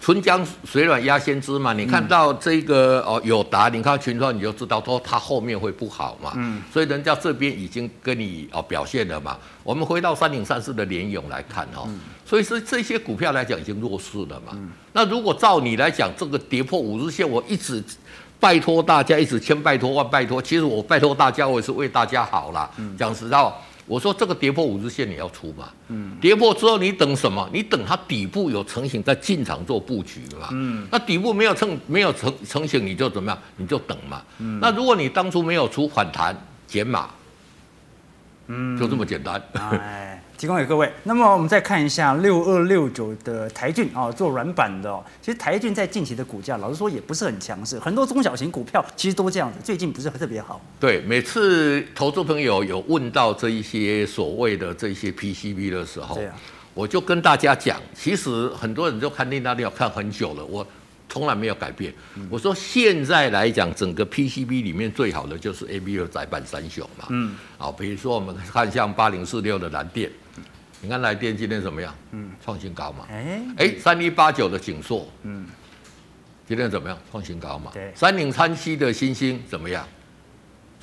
[0.00, 6.32] 春江水暖鸭先知嘛，你看到这个哦友达，你看群创，你就知道说它后面会不好嘛。
[6.36, 9.36] 嗯，所以人家这边已经跟你哦表现了嘛。
[9.62, 11.86] 我们回到三零三四的联勇来看哦，
[12.24, 14.58] 所以说这些股票来讲已经弱势了嘛。
[14.94, 17.84] 那如果照你来讲，这个跌破五日线，我一直
[18.40, 22.70] 拜托大家，一直千拜托万拜托，其实我拜托大家，我也是为大家好啦。
[22.98, 23.54] 讲实话。
[23.90, 25.68] 我说这个跌破五日线你要出嘛？
[25.88, 27.50] 嗯，跌破之后你等什么？
[27.52, 30.48] 你等它底部有成型再进场做布局嘛。
[30.52, 33.38] 嗯，那底部没有成没有成成型你就怎么样？
[33.56, 34.22] 你就等嘛。
[34.38, 36.36] 嗯，那如果你当初没有出反弹
[36.68, 37.10] 减码，
[38.46, 39.42] 嗯，就这么简单。
[39.54, 40.90] 哎提供给各位。
[41.04, 45.04] 那么我们再看一下六二六九的台郡啊，做软板的哦。
[45.20, 50.58] 其实台郡在近期的股价，老实说也不是很强势，很多中小型股票其实都这样子，最近不是特别好。
[50.80, 56.34] 对，每次投资朋友有问到这一些所谓的这些 PCB 的时候，啊、
[56.72, 60.66] 我就跟大家讲，其实很多人就看那那要看很久了，我。
[61.12, 61.92] 从来没有改变。
[62.28, 67.06] 我说现在来讲，整个 PCB 里面最好的就是 ABF 载板三雄嘛。
[67.08, 67.34] 嗯。
[67.58, 70.08] 好，比如说我们看像八零四六的蓝电，
[70.80, 71.94] 你看来电今天怎么样？
[72.12, 72.30] 嗯。
[72.44, 73.06] 创新高嘛。
[73.10, 73.42] 哎。
[73.56, 75.46] 哎，三一八九的景硕，嗯。
[76.46, 76.98] 今天怎么样？
[77.10, 77.70] 创新高嘛。
[77.74, 77.92] 对。
[77.94, 79.86] 三零三七的星星怎么样？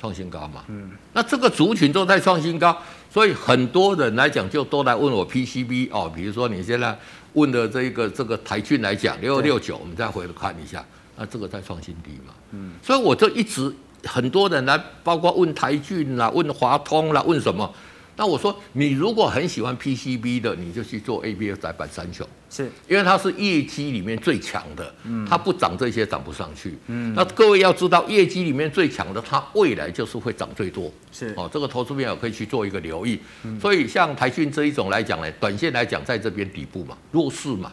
[0.00, 0.64] 创新高嘛。
[0.68, 0.90] 嗯。
[1.12, 2.76] 那这个族群都在创新高，
[3.10, 6.98] 所以很多人来讲就都来问我 PCB 哦，比如说你现在。
[7.34, 10.84] 问的这一个这个台俊来讲，六六九，我们再回头看一下，
[11.14, 13.72] 那这个在创新低嘛，嗯，所以我就一直
[14.04, 17.72] 很多人来，包括问台俊啦，问华通啦，问什么？
[18.18, 37.72] 那我说，你如果很喜欢 PCB 的，你就去做 ABF 窄板三雄，是因为它是业绩里面最强的，嗯，它不涨这些涨不上去，嗯，那各位要知道，业绩里面最强的，它未来就是会涨最多，是哦，这个投资朋友可以去做一个留意，嗯，所以像台讯这一种来讲呢，短线来讲在这边底部嘛，弱势嘛。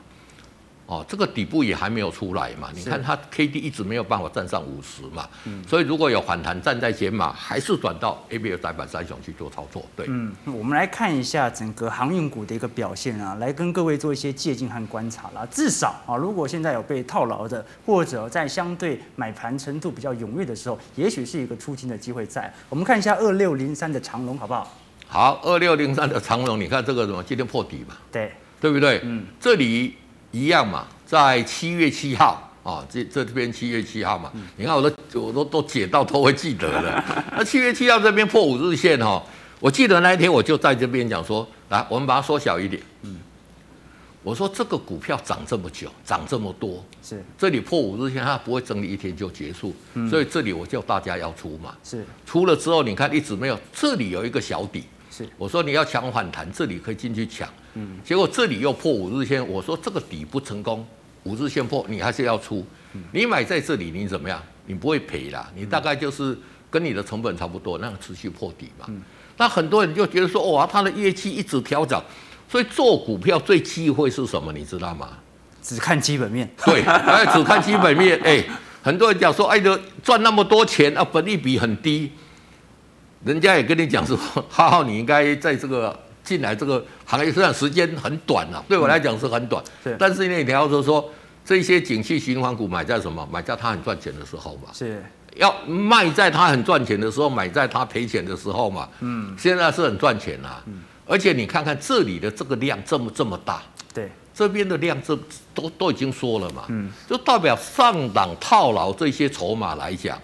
[0.87, 2.69] 哦，这个底部也还没有出来嘛？
[2.75, 9.83] 你看它 K D 一直没有办法站上五十嘛，嗯，所以如果有反弹，站在前码，还是转到 A B F 载板三雄去做操作。
[9.95, 15.43] 对，嗯，我们来看一下整个航运股的一个表现啊，来跟各位做一些借鉴和观察啦。
[15.49, 22.53] 至少啊，如果现在有被套牢的，或者在相对买盘程度比较踊跃的时候，也许是一个出清的机会在。
[22.69, 24.71] 我们看一下二六零三的长龙好不好？
[25.07, 27.23] 好，二六零三的长龙，你看这个什么？
[27.23, 27.95] 今天破底嘛？
[28.11, 29.01] 对，对不对？
[29.03, 29.95] 嗯，这里。
[30.35, 37.03] 一样嘛，在七月七号啊，这这边七月七号嘛，你看我都我都都解到都会记得的。
[37.31, 39.23] 那七月七号这边破五日线哈，
[39.61, 42.81] 我记得那一天我就在这边讲说，来，我们把它缩小一点。
[43.03, 43.15] 嗯，
[44.23, 49.73] 我说这个股票涨这么久，涨这么多，是这里破五日线，它不会整理一天就结束，
[50.09, 51.73] 所以这里我叫大家要出嘛。
[51.81, 54.83] 是出了之后，你看一直没有，这里有一个小底。
[55.15, 57.47] 是我说你要抢反弹，这里可以进去抢。
[57.75, 60.85] 嗯，结果这里又破五日线，我说这个底不成功，
[61.23, 62.65] 五日线破，你还是要出。
[62.93, 64.41] 嗯、你买在这里，你怎么样？
[64.65, 66.37] 你不会赔啦，你大概就是
[66.69, 68.87] 跟你的成本差不多，那样持续破底嘛。
[69.37, 72.03] 那很多人就觉得说，哇，他的业绩一直调涨，
[72.49, 74.51] 所以做股票最忌讳是什么？
[74.51, 75.09] 你知道吗？
[75.61, 76.49] 只看基本面。
[76.65, 78.19] 对，哎，只看基本面。
[78.23, 78.43] 哎，
[78.81, 79.61] 很多人讲说，哎，
[80.03, 82.11] 赚那么多钱啊，本利比很低。
[83.25, 84.15] 人家也跟你讲说，
[84.47, 89.63] 浩浩，你应该在这个进来这个行业，虽然时间很短啊，对我来讲是很短。
[89.83, 89.95] 是。
[89.99, 91.09] 但是那条就是说，
[91.43, 93.27] 这些景气循环股买在什么？
[93.31, 94.69] 买在它很赚钱的时候嘛。
[94.71, 95.03] 是。
[95.35, 98.87] 要卖在它很赚钱的时候，买在它赔钱的时候嘛。
[98.99, 99.35] 嗯。
[99.35, 100.61] 现在是很赚钱啊。
[100.67, 100.83] 嗯。
[101.07, 103.63] 而且你看看这里的这个量这么这么大。
[103.91, 104.11] 对。
[104.35, 105.17] 这边的量这
[105.55, 106.65] 都都已经说了嘛。
[106.67, 106.91] 嗯。
[107.09, 110.15] 就代表上档套牢这些筹码来讲。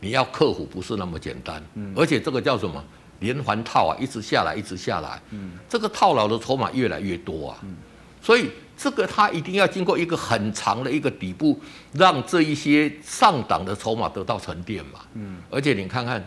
[0.00, 2.82] 你要克服不是那么简单，嗯，而且这个叫什么？
[3.20, 7.74] 连环套啊，一直下来，一直下来，嗯，这个套牢的筹码越来越多啊，嗯，
[8.22, 11.58] 所以这个它一定要经过一个很长的一个底部，
[11.94, 16.24] 让这一些上档的筹码得到沉淀嘛，嗯，而且你看看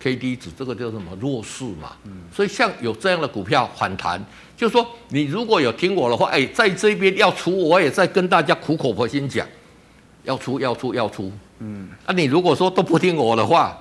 [0.00, 1.14] K D 值这个叫什么？
[1.20, 4.18] 弱势嘛，嗯，所以像有这样的股票反弹，
[4.56, 9.46] 就是说你如果有听我的话，哎，在这边要出，我也在跟大家苦口婆心讲，
[10.24, 11.30] 要出，要出，要出。
[11.60, 13.76] 嗯，那、啊、你如果说都不听我的话，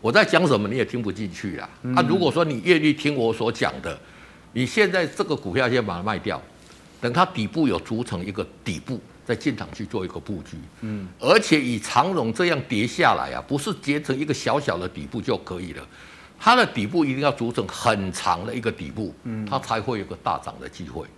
[0.00, 1.68] 我在讲什么你也听不进去啊。
[1.82, 3.98] 那、啊、如果说你愿意听我所讲的，
[4.52, 6.40] 你现在这个股票先把它卖掉，
[7.00, 10.56] 等它底部有组成一个底部，再进场去做一个布局。
[10.82, 15.86] 嗯，而且以长荣这样跌下来啊，不是结成一个小小的底部就可以了，
[16.38, 21.04] 它的底部一定要组成很长的一个底部，嗯，它才会有个大涨的机会。
[21.04, 21.10] 嗯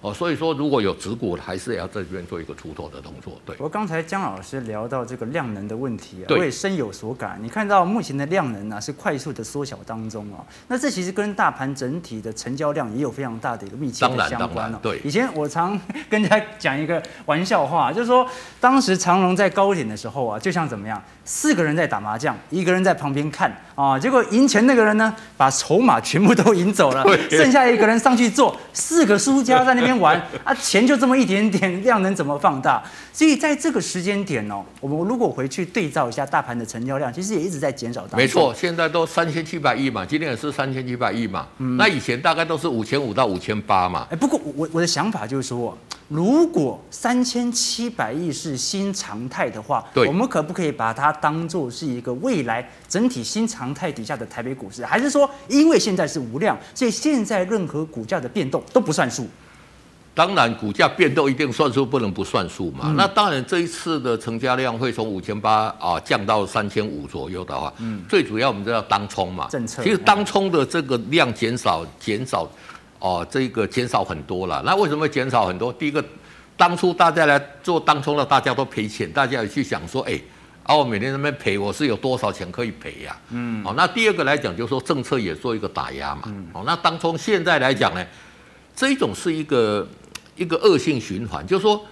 [0.00, 3.40] 哦，所以说如果有持股，还是要在这边做一个出脱的动作。
[3.46, 7.38] 对，我刚才江老师聊到这个量能的问题啊，我也深有所感。
[7.40, 14.78] 你看到目前的量能啊是快速的缩小当中啊，那这其实跟大盘整体的成交量也有非常大的一个密切的相关哦。
[14.82, 15.80] 对，以前我常
[16.10, 18.26] 跟人家讲一个玩笑话，就是说
[18.60, 29.61] 当时长隆在高点的时候啊，就像怎么样，四个人在打麻将，一个人在旁边看啊，结果赢钱那个人呢，把筹码全部都赢走了， 剩下一个人上去做，四个输家。
[29.64, 32.82] 在那边玩 啊，钱就这么一点点，量能怎么放大？
[33.12, 38.16] 所以在这个时间点哦，我们如果回去对照一下大盘的成交量，其实也一直在减少当。
[38.16, 41.46] 没错，现在都三千七百亿嘛，今天也是三千七百亿嘛。
[41.58, 44.06] 嗯，那以前大概都是五千五到五千八嘛。
[44.10, 45.76] 哎，不过我我的想法就是说，
[46.08, 54.84] 如果三千七百亿是新常态的话，对，我们可不可以把它当做是一个未来整体新常态底下的台北股市？
[54.84, 59.28] 还是说，因为现在是无量，所以现在任何股价的变动都不算数？
[60.14, 62.80] 当然，股价变动一定算数，不能不算数嘛。
[62.84, 69.82] 嗯、那当然，这一次的成交量会从五千八啊降到三千五左右的话，嗯，最主要我们知道当冲嘛，政策。
[69.82, 72.46] 其实当冲的这个量减少，减少，
[72.98, 74.62] 哦、啊，这个减少很多了。
[74.66, 75.72] 那为什么会减少很多？
[75.72, 76.04] 第一个，
[76.58, 80.20] 当初大家来做当冲的，大家都赔钱，大家也去想说，哎，
[80.64, 83.30] 啊，我每天在那边赔，我是有多少钱可以赔呀、啊？
[83.30, 86.24] 嗯，好、啊，那第二个来讲，就是说政策也做一个打压嘛。
[86.26, 88.04] 嗯，好、啊，那当冲现在来讲呢，
[88.76, 89.88] 这一种是一个。
[90.36, 91.84] 一个恶性循环，就是说，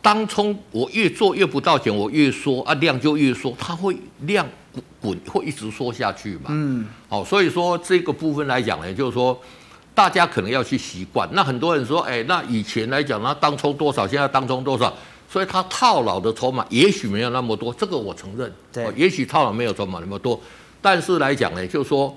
[0.00, 6.46] 当冲我越做越不到钱，我越缩啊，量就越缩，它会量滚滚会一直缩下去嘛。
[6.48, 9.38] 嗯，好，所以说这个部分来讲呢，就是说
[9.94, 11.28] 大家可能要去习惯。
[11.32, 14.92] 那很多人说，哎，那以前来讲，那当冲多少，现在当冲多少，
[15.28, 18.52] 所以他套牢的筹码也许没有那么多，这个我承认。
[18.72, 20.40] 对，也许套牢没有筹码那么多，
[20.80, 22.16] 但是来讲呢，就是说。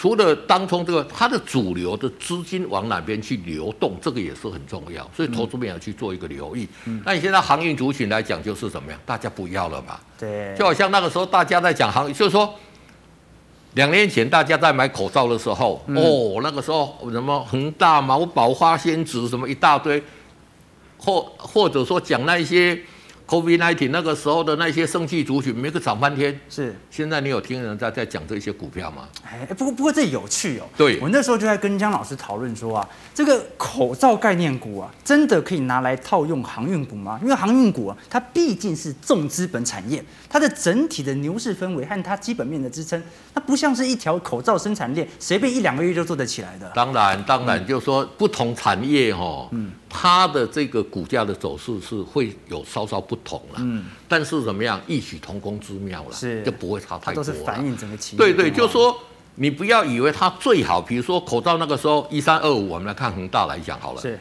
[0.00, 6.66] 除了当冲这个，它的主流的资金往哪边去流动，这个也是很重要，所以投资面要去做一个留意。
[6.86, 8.98] 嗯，那你现在航运族群来讲，就是怎么样？
[9.04, 10.00] 大家不要了嘛？
[10.18, 12.54] 对，就好像那个时候大家在讲航运，就是说
[13.74, 20.02] 两年前大家在买口罩的时候，嗯、哦，那个时候什么恒大、毛宝、花仙子什么一大堆，
[20.96, 22.80] 或或者说讲那一些。
[23.30, 26.36] COVID-19 那个时候的那些生气族群，每个涨翻天。
[26.48, 29.08] 是，现在你有听人在在讲这些股票吗？
[29.24, 30.66] 哎，不过不过这有趣哦。
[30.76, 37.20] 对，我那时候就在跟江老师讨论说啊，这个口罩概念股啊，真的可以拿来套用航运股吗？
[37.22, 43.02] 因为航运股啊，它毕竟是重资本产业，它的整体的牛市氛围和它基本面的支撑，
[43.34, 46.70] 它不像是一条口罩生产链，随便一两个月就做得起来的。
[46.74, 49.72] 当然，当然，就是说不同产业哈、哦，嗯。
[49.92, 57.26] 它的这个股价的走势是会有稍稍不同了，嗯，但是怎么样异曲同工之妙了，是就不会差太多了。
[57.28, 58.16] 都是反映整个企业。
[58.16, 58.96] 对对，就是说
[59.34, 64.16] 你不要以为它最好，比如说口罩那个时候一三二五，我们来看恒大来讲好了，是，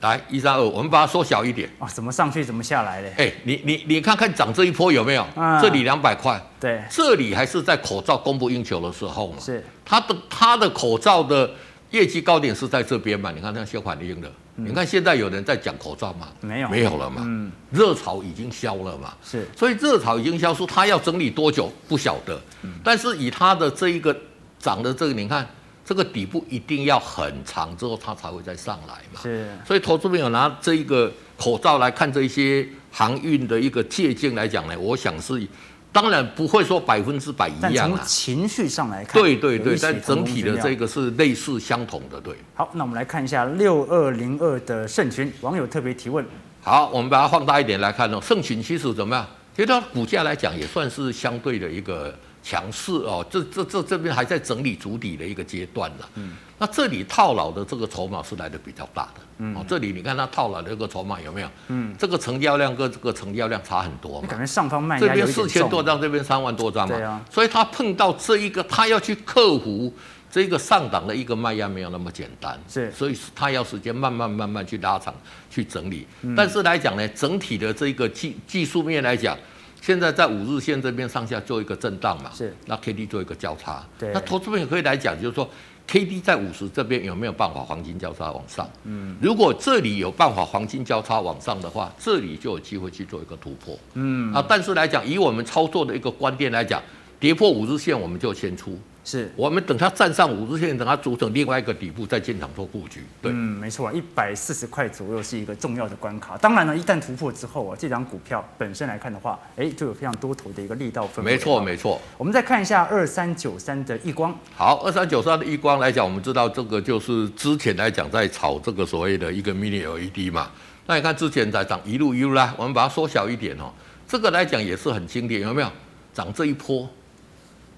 [0.00, 3.14] 来一三二五，我们把它缩小一点啊，怎么上去怎么下来嘞？
[3.16, 5.26] 哎，你你你看看涨这一波有没有？
[5.36, 11.50] 嗯，这里两百块，对，这里还是在口罩供不应求的时候嘛，是它的它的口罩的。
[11.92, 13.30] 业绩高点是在这边嘛？
[13.30, 16.26] 你看那些反应的，你看现在有人在讲口罩吗？
[16.40, 17.22] 没有，没有了嘛。
[17.24, 19.14] 嗯，热潮已经消了嘛。
[19.24, 22.38] 是，所以热潮已经消失，它要整理多久不晓得。
[22.62, 24.14] 嗯，但是以它的这一个
[24.58, 25.48] 涨的这个，你看
[25.86, 29.20] 这个底部一定要很长之后，它才会再上来嘛。
[29.22, 35.46] 是，所以投资朋友拿这一个口罩来看这一些航运的一个借鉴来讲呢，我想是。
[35.92, 42.36] 当然不会说百分之百一样啊，从情绪上来看，对对对，但整体的这个是类似相同的，对。
[42.54, 46.22] 好，那我们来看一下六二零二的盛群，网友特别提问。
[46.60, 49.26] 好，我们把它放大一点来看哦，盛群其实怎么样？
[49.54, 52.14] 其实它股价来讲也算是相对的一个。
[52.46, 56.08] 强势哦，这这这这边还在整理主底的一个阶段了。
[56.14, 59.20] 嗯，那这里套牢的这个筹码是来的比较大的。
[59.38, 61.48] 嗯，哦，这里你看它套牢的这个筹码有没有？
[61.66, 64.20] 嗯，这个成交量跟这个成交量差很多嘛。
[64.22, 66.94] 你感觉上方卖这边四千多张，这边三万多张嘛。
[66.94, 67.20] 对啊。
[67.28, 69.92] 所以它碰到这一个，它要去克服
[70.30, 72.56] 这个上档的一个卖压没有那么简单。
[72.68, 72.92] 是。
[72.92, 75.12] 所以它要时间慢慢慢慢去拉长
[75.50, 76.06] 去整理。
[76.22, 76.32] 嗯。
[76.36, 79.36] 但是来讲呢，整体的这个技技术面来讲。
[79.80, 85.48] 现在在五日线这边上下做一个震荡嘛，是，那 K D 做一个交叉，对，那投资朋友可以来讲，就是说
[85.86, 88.68] K D 在五十这边有没有办法黄金交叉往上？
[88.84, 96.82] 嗯，如果这里有办法黄金交叉往上的话，这里就有机会去做一个突破，嗯，啊，但是来讲，以我们操作的一个观点来讲，
[97.20, 98.78] 跌破五日线我们就先出。
[99.06, 103.04] 是我们等它站上五日线，等它组成另外一个底部，再进场做布局。
[103.22, 106.36] 对，嗯，没错，一百四十块左右是一个重要的关卡。
[106.36, 111.22] 当然呢，一旦突破之后啊，这张股票本身来看的话，哎，就有非常多头的一个力道氛围。
[111.22, 112.00] 没错，没错。
[112.18, 114.36] 我们再看一下二三九三的亿光。
[114.56, 120.50] 好，二三九三的亿光来讲，我们知道这个就是之前来讲在炒这个所谓的一个 mini LED 嘛。
[120.86, 123.72] 那你看之前在涨一路一路啦，我们把它缩小一点哦。
[124.08, 125.70] 这个来讲也是很经典，有没有？
[126.12, 126.88] 涨这一波。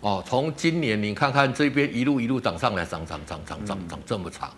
[0.01, 4.49] 哦，从今年你看看这边一路一路涨上来，涨涨涨涨涨涨这么长，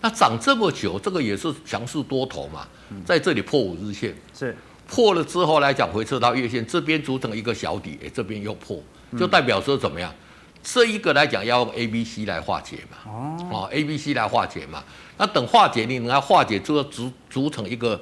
[0.00, 2.66] 那涨这么久，这个也是强势多头嘛，
[3.04, 4.56] 在这里破五日线，是。
[4.88, 8.82] 破了之后来讲回撤到月线这边组成一个小底，哎，这边又破，
[9.16, 10.12] 就代表说怎么样？
[10.62, 12.98] 这一个来讲要用 A B C 来化解嘛，
[13.52, 14.82] 哦，A B C 来化解嘛，
[15.16, 18.00] 那等化解你能它化解之后组组成一个。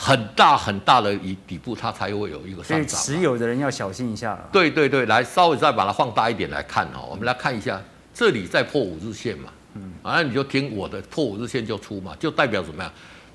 [0.00, 3.00] 很大很大的底底部，它才会有一个上涨。
[3.00, 4.48] 持有的人要小心一下了。
[4.52, 7.08] 对对对，来稍微再把它放大一点来看哦。
[7.10, 7.82] 我们来看一下，
[8.14, 12.92] 这里在破五日线嘛，嗯，啊，你就听我的，破五日线就出嘛，就代表怎么样？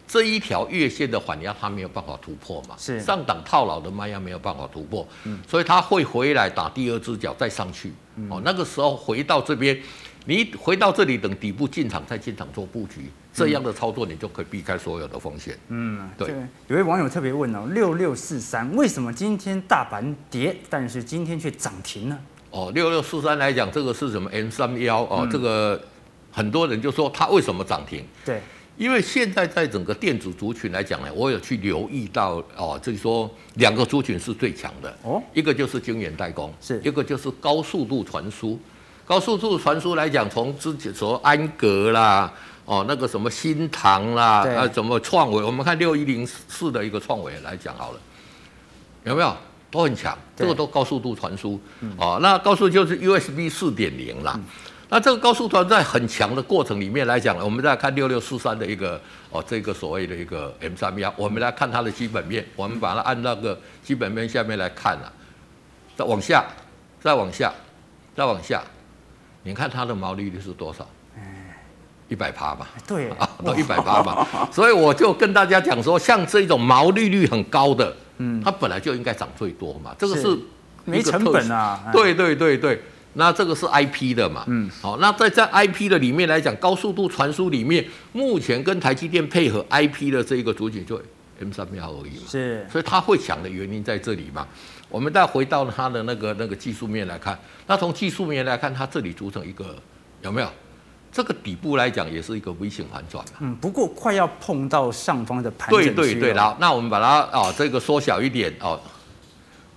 [0.08, 7.92] 这一条月线的反压它没有办法突破嘛，是上档套牢的卖压没有办法突破，嗯，所以它会回来打第二只脚再上去，
[8.30, 9.78] 哦，那个时候回到这边。
[10.26, 15.58] 你回到这里，等底部进场再进场做布局，这样的操作你就可以避开所有的风险。
[15.70, 16.30] 嗯，对。
[16.68, 22.20] 有位网友特别问哦，六六四三为什么今天大盘跌，但是今天却涨停呢？
[22.52, 25.82] 哦，六六四三来讲，这个是什么？M 三幺哦，这个
[26.32, 28.06] 很多人就说它为什么涨停？
[28.24, 28.40] 对，
[28.78, 38.60] 因为现在在整个电子族群来讲呢，我有去留意到哦，就是说两个族群是最强的哦，一个就是晶圆代工，是一个就是高速度传输。
[39.06, 42.32] 高速度传输来讲，从之前说安格啦，
[42.66, 45.44] 哦，那个什么新塘啦，啊，怎么创维？
[45.44, 48.00] 我们看六一零四的一个创维来讲好了，
[49.04, 49.36] 有没有
[49.70, 50.18] 都很强？
[50.36, 51.60] 这个都高速度传输，
[51.98, 54.40] 哦，那高速就是 USB 四点零啦。
[54.90, 59.02] 那这个高速传在很强的过程里面来讲，我们再看六六四三的一个
[59.32, 65.12] 哦，这个所谓的一个 M 三幺，我们来看它的基本面，我们把它按那个基本面下面来看了，
[65.98, 66.46] 再往下，
[67.02, 67.52] 再往下，
[68.16, 68.62] 再往下。
[69.42, 70.88] 你看它的毛利率是多少？
[72.14, 72.70] 一百趴吧。
[72.88, 74.48] 对啊，到一百趴吧。
[74.52, 79.96] 所以我就跟大家讲说，像这种毛利率很高的，嗯，它本来就应该涨最多嘛。
[79.98, 80.38] 这个是
[80.86, 81.90] 没成本啊。
[81.92, 82.80] 对对对对，
[83.14, 84.44] 那这个是 IP 的嘛。
[84.46, 91.02] 嗯，好，那在在 IP 的里面来讲，高速度传输里面，目前跟台积电配合 IP 的这一个主体就
[91.40, 92.28] M 三幺而已嘛。
[92.30, 94.48] 是，所以它会抢的原因在这里嘛。
[94.90, 97.36] 我们再回到它的那个那个技术面来看，
[97.66, 99.76] 那从技术面来看，它这里组成一个
[100.22, 100.48] 有没有？
[101.14, 103.34] 这个底部来讲也是一个微型反转嘛。
[103.42, 108.82] 嗯，不过快要碰到上方的盘对对对，然后那我们把它啊这个缩小一点哦，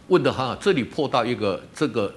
[0.09, 2.13] 问的很好，这里破到一个这个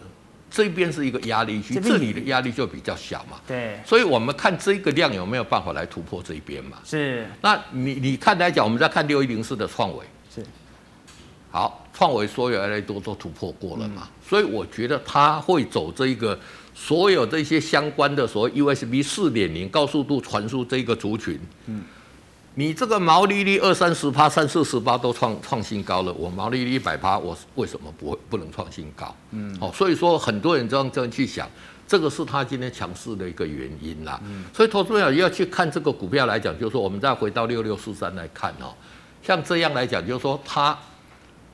[0.49, 3.37] 这边是一个压力区，这里的压力就比较小嘛。
[3.45, 6.77] 对，所以我们看这个量有没有办法来突破这一边嘛？
[6.85, 7.27] 是。
[7.41, 10.41] 那你你看来讲，我们再看六一零四的创维是。
[11.51, 16.39] 好，创维所有 AI 都都突破过了嘛，嗯、所以我觉得它会走这一个
[16.81, 21.83] 所有这些相关的所谓 USB 四点零高速度传输这一个族群，嗯，
[22.55, 29.13] 你这个毛利率二三十趴、三四十趴都创创新高了，我毛利率一百趴，我为什么不会不能创新高？
[29.31, 31.45] 嗯，哦，所以说很多人这样这样去想。
[31.85, 34.17] 这个是他今天强势的一个原因啦。
[34.23, 38.73] 嗯、所以投资朋友要去看这个股票来讲，就是说我们再回到六六四三来看哦，
[39.21, 40.77] 像这样来讲，就是说它。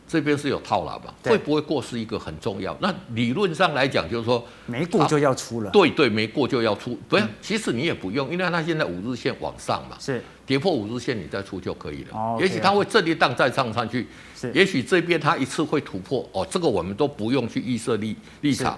[0.08, 1.14] 这边是有套牢吧？
[1.24, 2.78] 会不会过是一个很重要。
[2.80, 5.72] 那理论上来讲，就是说没过就要出了。
[5.72, 6.96] 对对，没过就要出。
[7.10, 12.38] 不要，其实你也不用，因为它现在五日线往上嘛，是跌破五日线你再出就可以了。
[12.40, 14.52] 也许它会震一荡再上上去，是。
[14.54, 18.78] 也许这边它一次会突破哦，这个我们都不用去预设立立场。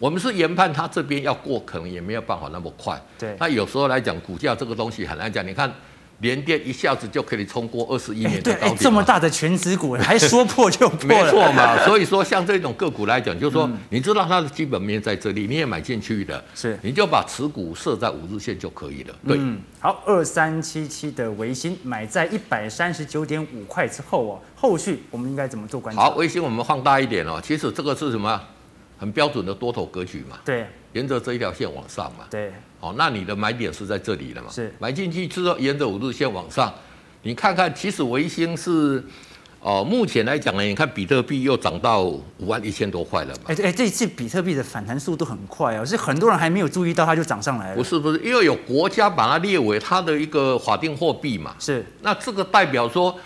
[0.00, 3.00] 我们是研判它这边要过，可能也没有办法那么快。
[3.16, 3.36] 对。
[3.38, 5.46] 那有时候来讲，股价这个东西很难讲。
[5.46, 5.72] 你看。
[6.20, 11.76] 联电一下子就可以冲过二十一年的高点，欸欸，这么大的全值股还说破就破没错嘛。
[11.84, 19.14] 所以说，像这种个股来讲，就是说，你知道它的基本面在这里，你也买进去的，是，你就把持股设在五日线就可以了。
[19.26, 26.02] 对，嗯、好，二三七七的维新买在一百三十九点五块之后哦，后续我们应该怎么做观察？
[26.02, 28.40] 好，维新我们放大一点哦，其实这个是什么？
[28.96, 30.38] 很标准的多头格局嘛。
[30.44, 32.26] 对，沿着这一条线往上嘛。
[32.30, 32.52] 对。
[32.84, 34.50] 哦，那你的买点是在这里了嘛？
[34.52, 36.70] 是买进去之后，沿着五日线往上，
[37.22, 39.02] 你看看，其实维星是，
[39.60, 43.44] 哦，目前来讲呢，你看比特币又涨到五万一千多块了嘛？
[43.46, 47.76] 哎哎，这一次比特币的反弹速度很快哦，是很多人还没有注意到它就涨上来了。
[47.76, 51.56] 不是不是，因为有国家把它列为它的一个法定货币嘛。
[51.58, 53.18] 是，那这个代表说。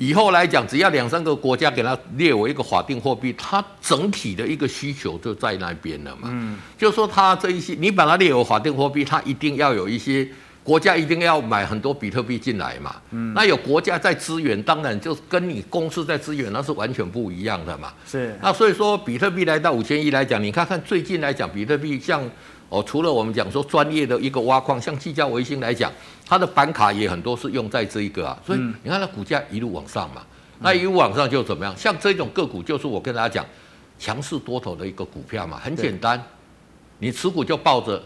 [0.00, 6.30] 以后来讲，只要两三个国家给它列为一个法定货币，它整体的一个需求就在那边了嘛。
[6.32, 10.26] 嗯，就是说它这一些，你把它列为法定货币，它一定要有一些
[10.64, 12.96] 国家一定要买很多比特币进来嘛。
[13.10, 17.92] 嗯，那有国家在支援，当然就跟你公司在支援那是完全不一样的嘛。
[18.06, 18.34] 是。
[18.40, 22.22] 那所以说，比特币来到五千亿来讲，你看看最近来讲，比特币像。
[22.70, 25.92] 哦，除了我们讲说专业的一个挖矿，像技嘉、微星来讲，
[26.24, 30.22] 它的板卡也很多是用在这一个啊，所以你看它股价一路往上嘛，
[30.60, 31.76] 那一路往上就怎么样？
[31.76, 33.44] 像这种个股，就是我跟大家讲，
[33.98, 36.22] 强势多头的一个股票嘛，很简单，
[37.00, 38.00] 你持股就抱着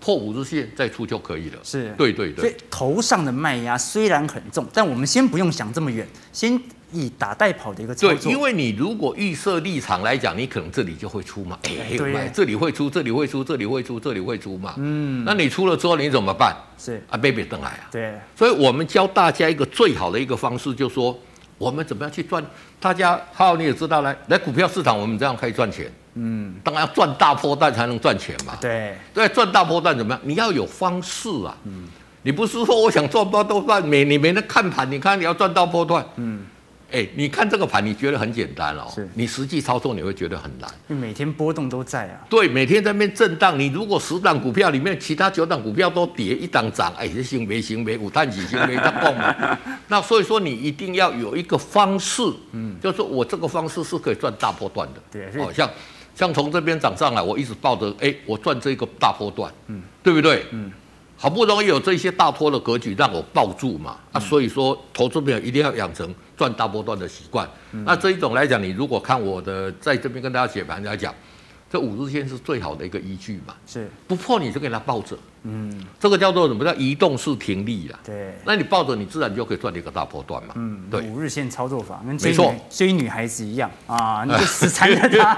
[0.00, 1.58] 破五日线再出就可以了。
[1.62, 2.40] 是，对对对。
[2.40, 6.58] 所以头上的卖压虽然很重，但我们先不用想这么远，先。
[6.92, 16.56] 以打带跑的一个操作，对，因为你如果预设立场来讲，你可能这里就会出嘛，哎，买这里会出，这里会出，这里会出，这里会出嘛，嗯，那你出了之后你怎么办？
[16.78, 17.02] 是。
[17.10, 21.18] 啊，baby 等来啊，对，所以我们教大家一个最好的一个方式，就是说
[21.58, 22.44] 我们怎么样去赚，
[22.78, 30.20] 大家好，你也知道来来股票市场，我们这样可以赚钱，嗯，当然要赚大波段才能赚钱嘛，对，对，赚大波段怎么样？
[30.24, 31.88] 你要有方式啊，嗯，
[32.22, 36.46] 你不是说我想赚波段，每你没人看盘，你看你要赚大波段，嗯。
[36.88, 38.86] 哎、欸，你看这个盘，你觉得很简单哦。
[38.94, 39.08] 是。
[39.14, 40.70] 你实际操作你会觉得很难。
[40.88, 42.20] 因为每天波动都在啊。
[42.30, 43.58] 对，每天在那边震荡。
[43.58, 49.58] 你如果十档股票里面，其他九档股票都跌，一档涨，哎，这行没行没五碳几行没它动嘛。
[49.88, 52.22] 那所以说，你一定要有一个方式，
[52.52, 55.00] 嗯，就是我这个方式是可以赚大波段的。
[55.10, 55.26] 对。
[55.42, 55.68] 哦，像
[56.14, 60.46] 像从这边涨上来，我一直抱着，哎，我赚这个大波段，嗯，对不对？
[60.52, 60.70] 嗯。
[61.18, 67.48] 好不容易有这些大波的格局让我抱住嘛，啊，所以说投资朋友一定要养成赚大波段的习惯。
[67.70, 71.14] 那这一种来讲，你如果看我的在这边跟大家解盘来讲。
[71.70, 73.90] 这五日线是最好的一个依据嘛，是。
[74.06, 76.64] 不破你就给它抱着，嗯，这个叫做什么？
[76.64, 77.98] 叫移动式停利啊？
[78.04, 83.68] 对，那你抱着你自然就可以赚一个大波段嘛，嗯，对，五日线操作法跟追女追女孩子一样。
[83.88, 85.34] 啊， 你就死缠着她，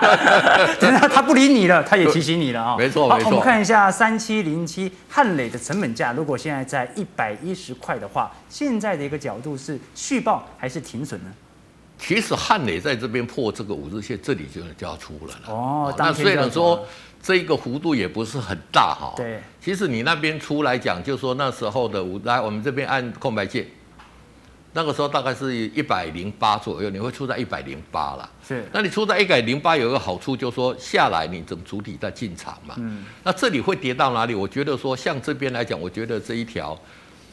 [0.79, 3.31] 等到她不理你了，她也提醒你了啊，没错没错。
[3.31, 11.31] 我们看一下三七零七汉磊的成本价，如果现在在一百一十块的话，现在的一个角度是续报还是停损呢？
[11.99, 15.53] 其实汉磊在这边破这个五日线，这里就就要出了了。
[15.53, 16.87] 哦，那虽然说
[17.21, 19.13] 这一个幅度也不是很大哈。
[19.17, 19.43] 对。
[19.61, 23.67] 其实你那边出来讲，就说那时候的五，来我们这边按空白键，
[24.75, 28.31] 那个时候大概是一百零八左右，你会出在一百零八了。
[28.47, 28.65] 是。
[28.73, 32.77] 那你出在一百零八有一个好处，就是说下来你整主体在进场嘛。
[32.79, 33.05] 嗯。
[33.25, 34.37] 那这里会跌到哪里？
[34.37, 36.79] 我觉得说像这边来讲，我觉得这一条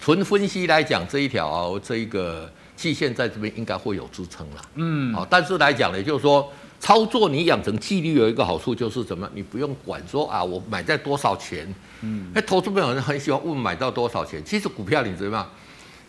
[0.02, 2.52] 纯分析来讲，这一条这一个。
[2.76, 9.30] 季线在这边应该会有支撑了，嗯，好，但是来讲呢，就是说操作你养成纪律有一个好处就是什么？
[9.34, 14.44] 你不用管说啊，我买在多少钱，嗯，哎，投资朋友很很喜欢问买到多少钱。
[14.44, 15.48] 其实股票你知道吗？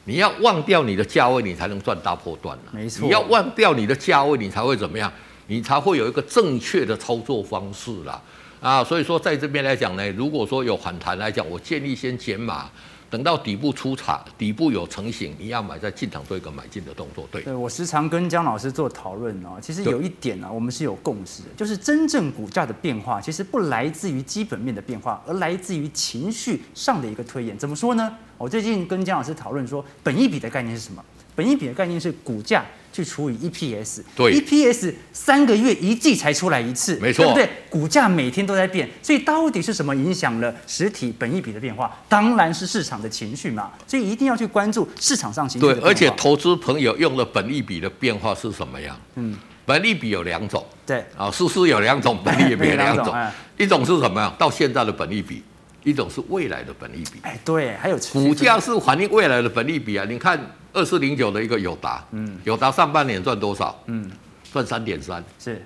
[0.04, 2.58] 你要忘掉你的价位，你才能赚大波段。
[2.72, 5.12] 没错，你要忘掉你的价位，你才会怎么样？
[5.46, 8.20] 你才会有一个正确的操作方式啦。
[8.60, 12.68] 啊，所以说在这边来讲呢，如果说有反弹来讲，我建议先减码。
[13.08, 17.28] 等到底部出场，底部有成型，你要买在进场做一个买进的动作。
[17.30, 27.56] 对，对我时常跟姜老师做讨论哦，其实有一点呢、啊，我们是有共识的，就是真正股价的变化，其实不来自于基本面的变化，而来自于情绪上的一个推演。
[27.56, 28.12] 怎么说呢？
[28.38, 31.04] 我最近跟姜老师讨论说，本益比的概念是什么？
[31.34, 32.64] 本益比的概念是股价。
[32.96, 37.48] 去除以 EPS，对，EPS 三个月一季才出来一次，没错，对不对？
[37.68, 41.94] 股价每天都在变，所以到底是什么影响了实体本益比的变化？
[42.08, 45.66] 当然是市场的情绪嘛，所以一定要去关注市场上情绪。
[45.66, 48.98] 对，而且投资朋友用的本益比的变化是什么样？
[49.16, 49.36] 嗯，
[49.66, 54.34] 本益比有两种，对，啊、哦，是是有两种本益比， 有两种，哎、一种是什么样？
[54.38, 55.42] 到现在的本益比。
[55.84, 60.04] 一种是未来的本益比，哎，对，还有股价是反映未来的本益比啊。
[60.08, 60.36] 你看
[60.76, 63.82] 二四零九的一个友达，嗯，友达上半年赚多少？
[63.86, 64.10] 嗯，
[64.52, 65.64] 赚三点三，是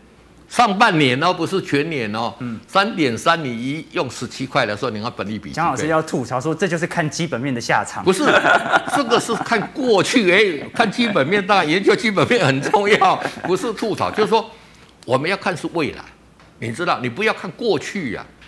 [0.49, 5.51] 上半年哦，不是全年哦，嗯，三点三，你一用十七块来说，你看本利比。
[5.51, 8.05] 蒋老师要吐槽说，这就是看基本面的下场。
[8.05, 8.25] 不是，
[8.95, 14.49] 这个是看过去，哎，看基本面，当然研究基本面很重要， 不是吐槽，就是说
[15.05, 16.05] 我们要看是未来，
[16.61, 18.39] 你知道，你不要看过去呀、啊。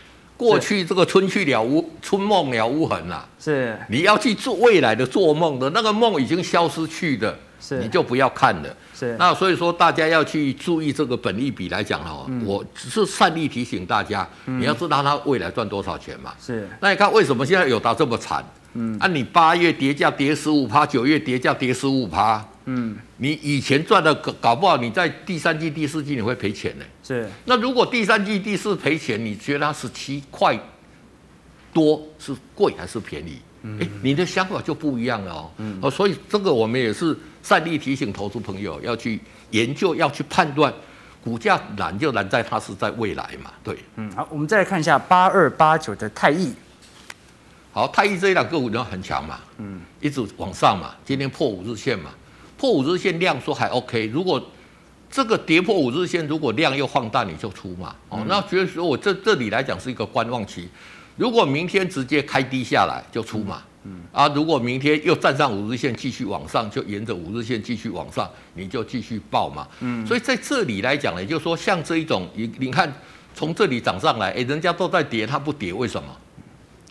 [0.42, 8.76] 过去这个春去了无春梦了无痕了，是你要去做未来的做梦的那个梦已经消失去的，是你就不要看了。
[8.94, 16.32] 是那所以说大家要去注意这个本利比来讲哈，我只是善意提醒大家，你要知道它未来赚多少钱嘛。
[16.40, 18.44] 是那你看为什么现在有达这么惨？
[18.74, 22.44] 嗯，啊你八月跌价跌十五趴，九月跌价跌十五趴。
[22.66, 26.84] 嗯，你以前赚的搞搞不好，你在第三季、第四季你会赔钱呢。
[27.02, 30.58] 是，那如果第三季、第四赔钱，你觉得它十七块
[31.72, 33.38] 多是贵还是便宜？
[33.62, 35.50] 嗯，哎，你的想法就不一样了哦。
[35.58, 40.72] 嗯，哦，所以这个我们也是善意提醒投资朋友要去研究，要去判断
[41.22, 43.52] 股价难就难在它是在未来嘛。
[43.64, 46.52] 对，嗯，好，我们再来看一下八二八九的太毅。
[47.72, 52.10] 好，太毅这一档个股呢很强嘛，嗯，一直往上嘛，今天破五日线嘛。
[52.62, 54.40] 破五日线量说还 OK，如果
[55.10, 57.92] 这个跌破五日线，如果量又放大，你就出嘛。
[58.08, 60.68] 哦，那觉得说我这这里来讲是一个观望期。
[61.16, 63.64] 如果明天直接开低下来就出嘛。
[63.82, 64.02] 嗯。
[64.12, 69.66] 啊，如果明天又站上五日线继续往上，就沿着五日线继续往上，你就继续报嘛。
[69.80, 70.06] 嗯。
[70.06, 72.90] 所以在这里来讲呢，也就是说像这一种，你你看
[73.34, 76.16] 从这里涨上来，哎，人家都在跌，它不跌，为什么？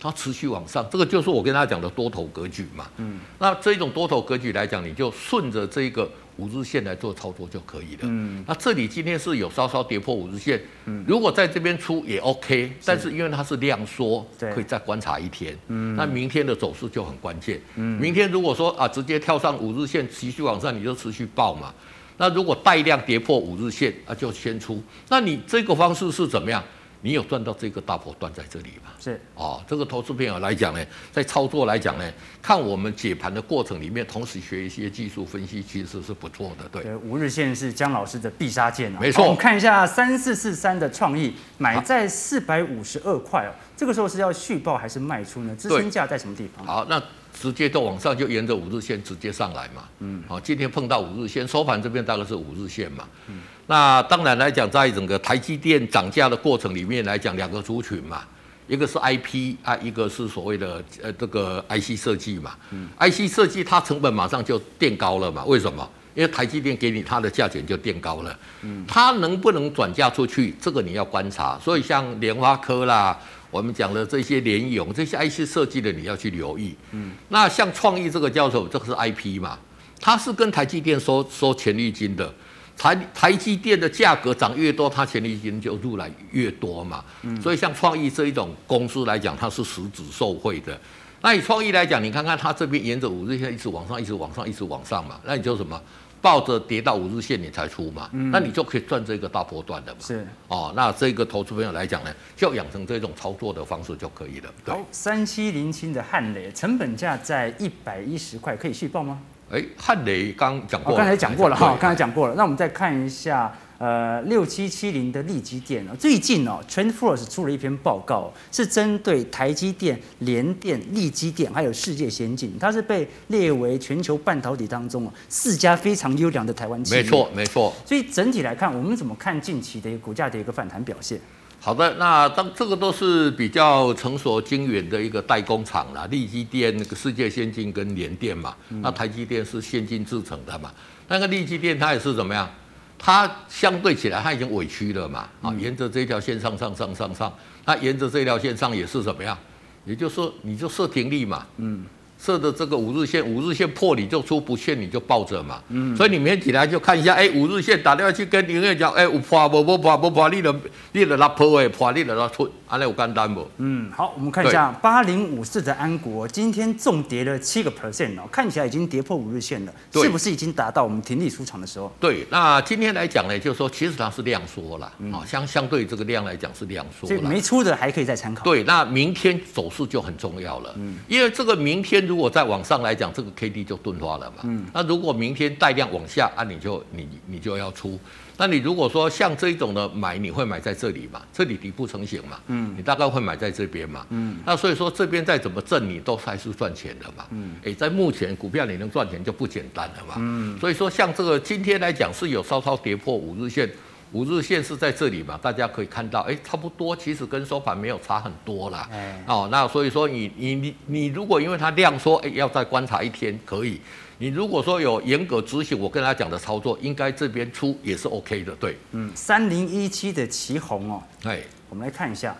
[0.02, 2.90] 它持续往上，这个就是我跟大家讲的多头格局嘛。
[2.96, 8.00] 嗯，那这一种多头格局来讲，你就顺着这个五日线来做操作就可以了。
[8.02, 15.56] 嗯，那这里今天是有稍稍跌破五日线，嗯，如果在这边出也 OK，但是因为它是量缩，可以再观察一天。
[15.68, 17.60] 嗯，那明天的走势就很关键。
[17.76, 21.72] 嗯，明天如果说啊直接跳上五日线持续往上，你就持续爆嘛。
[22.18, 24.82] 那如果带量跌破五日线啊，就先出。
[25.08, 26.60] 那你这个方式是怎么样？
[27.02, 28.92] 你有赚到这个大波段在这里吗？
[28.98, 30.80] 是哦，这个投资朋友来讲呢，
[31.10, 36.68] 在操作来讲呢，看我们解盘的过程里面，同时学一些技术分析，其实是不错的。
[36.68, 38.98] 对，五日线是江老师的必杀剑啊。
[39.00, 45.56] 没错，我们看一下三四四三的创意，买在四百五十二块哦，这个时候是要续报还是卖出呢？
[45.56, 46.64] 支撑价在什么地方？
[46.64, 49.88] 好，那直接就往上就沿着五日线直接上来嘛。
[49.98, 53.08] 嗯，好，今天碰到五日线，收盘这边大概是五日线嘛。
[53.26, 53.40] 嗯。
[53.66, 58.22] 那当然来讲，在整个台积电涨价的过程里面来讲，两个族群嘛，
[58.66, 62.54] 一个是 IP 啊，一个是所谓的呃这个 IC 设计嘛。
[62.70, 62.88] 嗯。
[62.98, 65.44] IC 设计它成本马上就垫高了嘛？
[65.44, 65.88] 为什么？
[66.14, 68.38] 因为台积电给你它的价钱就垫高了。
[68.62, 68.84] 嗯。
[68.86, 70.54] 它能不能转嫁出去？
[70.60, 71.58] 这个你要观察。
[71.62, 73.18] 所以像联发科啦，
[73.50, 76.74] 我们讲的这些联咏这些 IC 设计的，你要去留意。
[76.90, 77.12] 嗯。
[77.28, 79.58] 那像创意这个教授，这个是 IP 嘛？
[80.00, 82.34] 它是跟台积电收收权利金的。
[82.82, 87.04] 台台积电的价格涨越多，它权利金就入来越多嘛。
[87.22, 90.76] 嗯，所以像创意这一种公司来讲，它是实质受惠的。
[91.20, 95.20] 那以创意来讲，你看看它这边沿着五日线一直往上，一直往上，一直往上嘛。
[95.24, 95.80] 那你就什么
[96.20, 98.10] 抱着跌到五日线你才出嘛。
[98.12, 99.98] 嗯，那你就可以赚这个大波段的嘛。
[100.00, 104.52] 是哦，那这个投资朋友来讲呢，就养成这种操作的方式就可以了。
[104.64, 104.74] 对。
[104.74, 109.20] 好，三七零七的汉磊成本价在一百一十块，可以续报吗？
[109.52, 112.34] 哎，汉雷刚讲过，刚才讲过了哈，刚才讲过了。
[112.34, 127.02] 那我们再看一下，呃，六七七零的利基电哦，最近哦，TrendForce 出了一篇报告，是针对台积电、联电、利基电还有世界先进，它是被列为全球半导体当中哦四家非常优良的台湾企业。
[127.02, 127.74] 没错，没错。
[127.84, 131.20] 所以整体来看，我们怎么看近期的一个股价的一个反弹表现？
[131.64, 140.72] 好的，那当这个都是比较成熟精远的一个代工厂啦，力积电、那个世界先进跟联电嘛，那台积电是先进制成的嘛，
[141.06, 142.50] 那个力积电它也是怎么样？
[142.98, 147.32] 它相对起来它已经委屈了嘛，啊，沿着这条线上上上上上，
[147.64, 149.38] 它沿着这条线上也是怎么样？
[149.84, 151.84] 也就是说你就设停利嘛，嗯，
[152.24, 155.60] 设的这个五日线，五日线破你就出，不限你就抱着嘛。
[155.70, 160.54] 嗯，所以你明天起来就看一下，哎，五日线打电话去跟营业讲，哎，有破不不破不破，你的
[160.92, 163.44] 你的拉破哎，破你的拉出，安尼有简单不？
[163.56, 171.92] 嗯，好，我们看一下八零五四的安国，今天重跌了七个 percent 哦，看起来已经跌破五日线了，是不是已经达到我们停利出场的时候？
[171.98, 178.44] 对，那今天来讲呢，就是说其实它是量缩了，啊，相相对这个量来讲是量缩，所以没出的还可以再参考。
[178.44, 182.11] 对，那明天走势就很重要了，嗯，因为这个明天。
[182.12, 184.42] 如果再往上来讲，这个 K D 就钝化了嘛。
[184.42, 184.66] 嗯。
[184.74, 187.98] 那如果明天带量往下，啊，你就你你就要出。
[188.36, 191.22] 那你如果说像这一种的买，你会买在这里嘛？
[191.32, 192.38] 这里底部成型嘛。
[192.48, 192.74] 嗯。
[192.76, 194.04] 你大概会买在这边嘛。
[194.10, 194.36] 嗯。
[194.44, 197.24] 那所以说这边再怎么挣，你都还是赚钱的嘛。
[197.30, 197.54] 嗯。
[197.62, 200.16] 诶，在目前股票你能赚钱就不简单了嘛。
[200.18, 200.58] 嗯。
[200.60, 203.66] 所以说像这个今天来讲是有稍稍跌破五日线。
[204.12, 205.38] 五日线是在这里嘛？
[205.40, 208.86] 大家可以看到，哎，差不多，其实跟收盘没有差很多啦。
[208.92, 213.80] 哎，哦，那所以说你你你你如果因为它量缩，哎，要再观察一天可以。
[214.18, 218.76] 你如果说有严格执行我跟他讲的操作，应该这边出也是 OK 的，对。
[218.92, 221.40] 嗯，三零一七的旗红哦，哎，
[221.70, 222.36] 我们来看一下，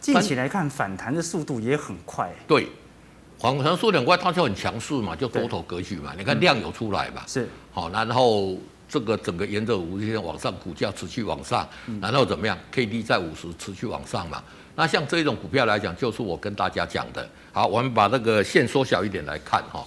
[0.00, 2.30] 近期来看反弹的速度也很快。
[2.48, 2.66] 对，
[3.38, 6.12] 反弹速度很快，它就很强势嘛，就多头格局嘛。
[6.18, 7.22] 你看量有出来嘛？
[7.28, 7.48] 是。
[7.70, 8.56] 好，然后。
[8.88, 11.68] 这个整个沿着五日线往上，股价持续往上，
[12.00, 14.42] 然后怎么样？K D 在五十持续往上嘛。
[14.76, 17.28] 那像这种股票来讲，就是我跟大家讲的。
[17.52, 19.84] 好，我们把那个线缩小一点来看哈。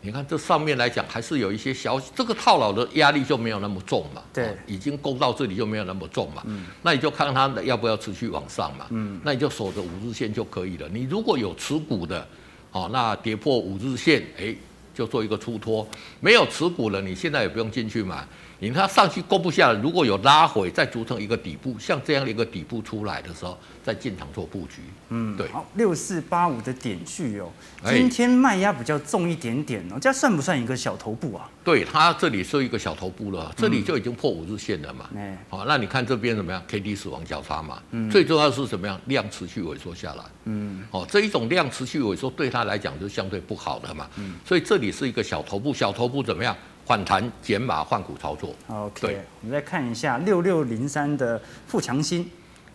[0.00, 4.22] 你看这上面来讲，还是有一些小这个套牢的压力就没有那么重嘛。
[4.32, 6.42] 对，已经攻到这里就没有那么重嘛。
[6.46, 6.66] 嗯。
[6.82, 8.86] 那你就看它的要不要持续往上嘛。
[8.90, 9.20] 嗯。
[9.24, 10.88] 那你就守着五日线就可以了。
[10.88, 12.26] 你如果有持股的，
[12.70, 14.54] 哦，那跌破五日线，哎。
[14.98, 15.88] 就做一个出脱，
[16.18, 18.26] 没有持股了，你现在也不用进去买。
[18.60, 24.82] 你看它上去攻不下来，如果有拉回，再组成一个底部，像这样的一个底部出来的时候，再进场做布局。
[25.10, 25.46] 嗯，对。
[25.48, 27.48] 好，六四八五的点距哦，
[27.86, 31.48] 今天卖压比较重一点点哦，这算不算一个小头部啊？
[31.62, 35.08] 对，它这里是一个小头部了，这里就已经破五日线了嘛。
[35.16, 37.80] 哎，好，那你看这边怎么样？K D 死亡交叉嘛。
[37.92, 38.10] 嗯。
[38.10, 39.00] 最重要是怎么样？
[39.06, 40.24] 量持续萎缩下来。
[40.46, 40.82] 嗯。
[40.90, 44.08] 哦，这一种量持续萎缩对它来讲就相对不好的嘛。
[44.16, 44.34] 嗯。
[44.44, 46.56] 所以这里是一个小头部，小头部怎么样？
[46.88, 48.54] 反弹减码换股操作。
[48.66, 52.28] OK，对我们再看一下六六零三的富强新。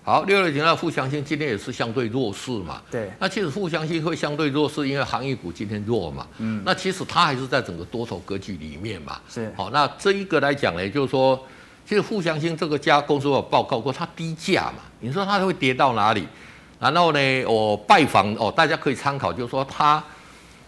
[0.04, 2.80] 好，六六零三的富强新今天也是相对弱势嘛。
[2.92, 3.10] 对。
[3.20, 6.28] 那其实富强新会相对弱势，因为行业股今天弱嘛。
[6.38, 6.62] 嗯。
[6.64, 9.20] 那其实它还是在整个多头格局里面嘛。
[9.28, 9.52] 是。
[9.58, 11.42] 好，那这一个来讲呢，就是说，
[11.88, 14.84] 其实富强新这个家公司我有报告过，它低价嘛。
[15.00, 16.28] 你说它会跌到哪里？
[16.80, 20.04] 然后呢，我拜访哦，大家可以参考，就是说它，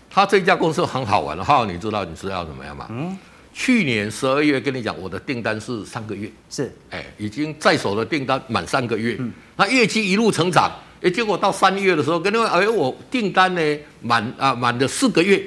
[0.09, 2.87] 它这家公司很好玩的，哈，你知道你知道怎么样吗？
[2.89, 3.17] 嗯。
[3.57, 10.69] 去年十二月跟你讲，我的订单是三个月，是，哎，已经在手的订单满三个月，嗯，那业绩一路成长，
[11.01, 15.41] 哎，结果到三月的时候，跟你说，哎，我订单呢满啊满了四个月，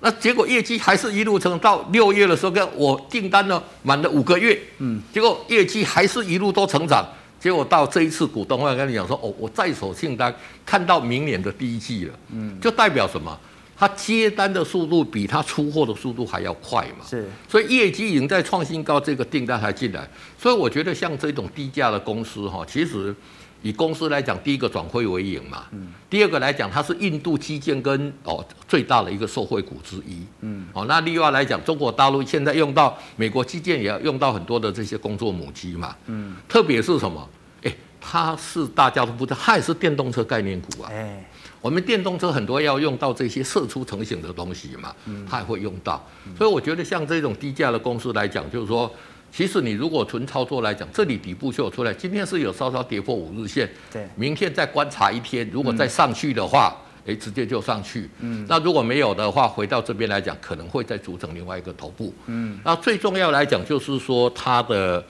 [0.00, 7.06] 那结果业绩还是一路成长，到六月的时候，跟我订单呢满了五个月，嗯，结果业绩还是一路都成长，
[7.40, 10.34] 结果到这一次股东会跟你讲说，哦，我在手订单
[10.66, 13.38] 看到明年的第一季了，嗯，就代表什么？
[13.78, 17.04] 它接单的速度比它出货的速度还要快嘛？
[17.06, 20.08] 是，所以业绩已经在创新高，这个订单还进来，
[20.38, 23.14] 所以我觉得像这种低价的公司哈，其实
[23.60, 37.28] 以公司来讲，第一个转亏为盈嘛，嗯，第二个来讲，它是印度基建跟哦最大的一个受惠股之一，嗯，哦，那另外来讲，中国大陆现在用到美国基建也要用到很多的这些工作母机嘛，嗯，特别是什么？
[37.62, 41.22] 哎，它是大家都不知道，它也是电动车概念股啊，哎。
[41.66, 44.94] 我们电动车很多要用到这些射出成型的东西嘛，
[45.28, 46.00] 它也会用到，
[46.38, 48.88] 所以我觉得像这种低价的公司来讲，就是说，
[49.32, 56.72] 其实你如果纯操作来讲，这里底部就有出来，今天是有稍稍跌破五日线，对，明天再观察一天，如果再上去的话，
[57.06, 65.04] 诶，直接就上去，嗯，那如果没有的话，回到这边来讲，可能会再组成另外一个头部，嗯，那最重要来讲就是说它的。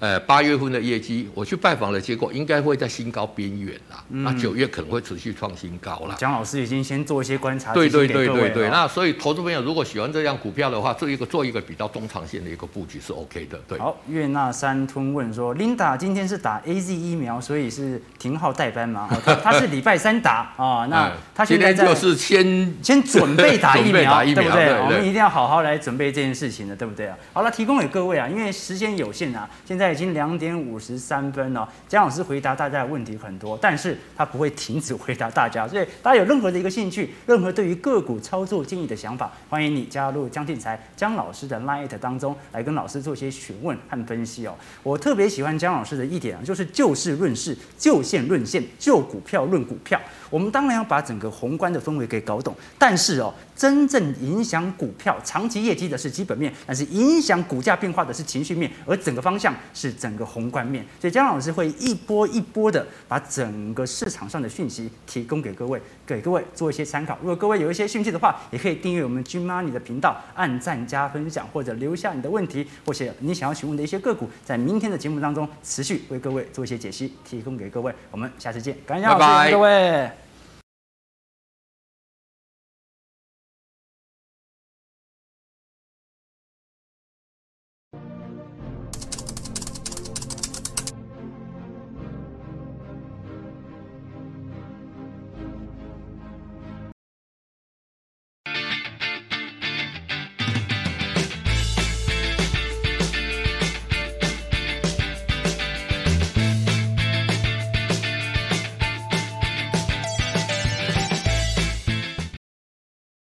[0.00, 4.02] 呃，八月份的业绩，我去拜访的结果应该会在新高边缘啦。
[4.08, 6.16] 嗯、那九月可能会持续创新高了。
[6.18, 7.74] 蒋老师已经先做一些观察。
[7.74, 8.70] 对对对对对。
[8.70, 13.60] 那所以投资朋友如果喜欢这样股票的话，做一个做一个比较中长线的一个布局是 OK 的。
[13.68, 13.78] 对。
[13.78, 19.06] 好，月纳三吞问说，Linda 今天是打 AZ 疫苗，所以是停号代班吗？
[19.22, 27.14] 他他是礼拜三打啊，那他现在就是先先准备打疫苗，对不对我们一定要好好来准备这件事情的，对不对啊？
[27.34, 29.89] 好了，提供给各位啊，因为时间有限啊，现在。
[29.92, 44.54] 已经两点五十三分了，江老师回答大家的问题很多，但是他不会停止回答大家，所以大家有任何的一个兴趣，任何对于个股操作建议的想法，欢迎你加入江进财江老师的 Line 当中来跟老师做一些询问和分析哦。
[44.82, 50.00] 我特别喜欢江老师的一点啊，就是就事论事，就线论线，就股票论股票。
[50.30, 60.84] 我们当然要把整个宏观的氛围给搞懂，但是哦，真正影响股票长期业绩的是基本面，但是影响股价变化的是情绪面，而整个方向是整个宏观面。
[61.00, 67.18] 所以姜老师会一波一波的把整个市场上的讯息提供给各位，给各位做一些参考。
[67.20, 77.92] 如果各位有一些兴趣的话，也可以订阅我们 G Money 的频道，按赞加分享，或者留下你的问题，或者你想要询问的一些个股，在明天的节目当中持续为各位做一些解析，提供给各位。
[78.10, 80.19] 我们下次见，感谢老师，拜拜各位。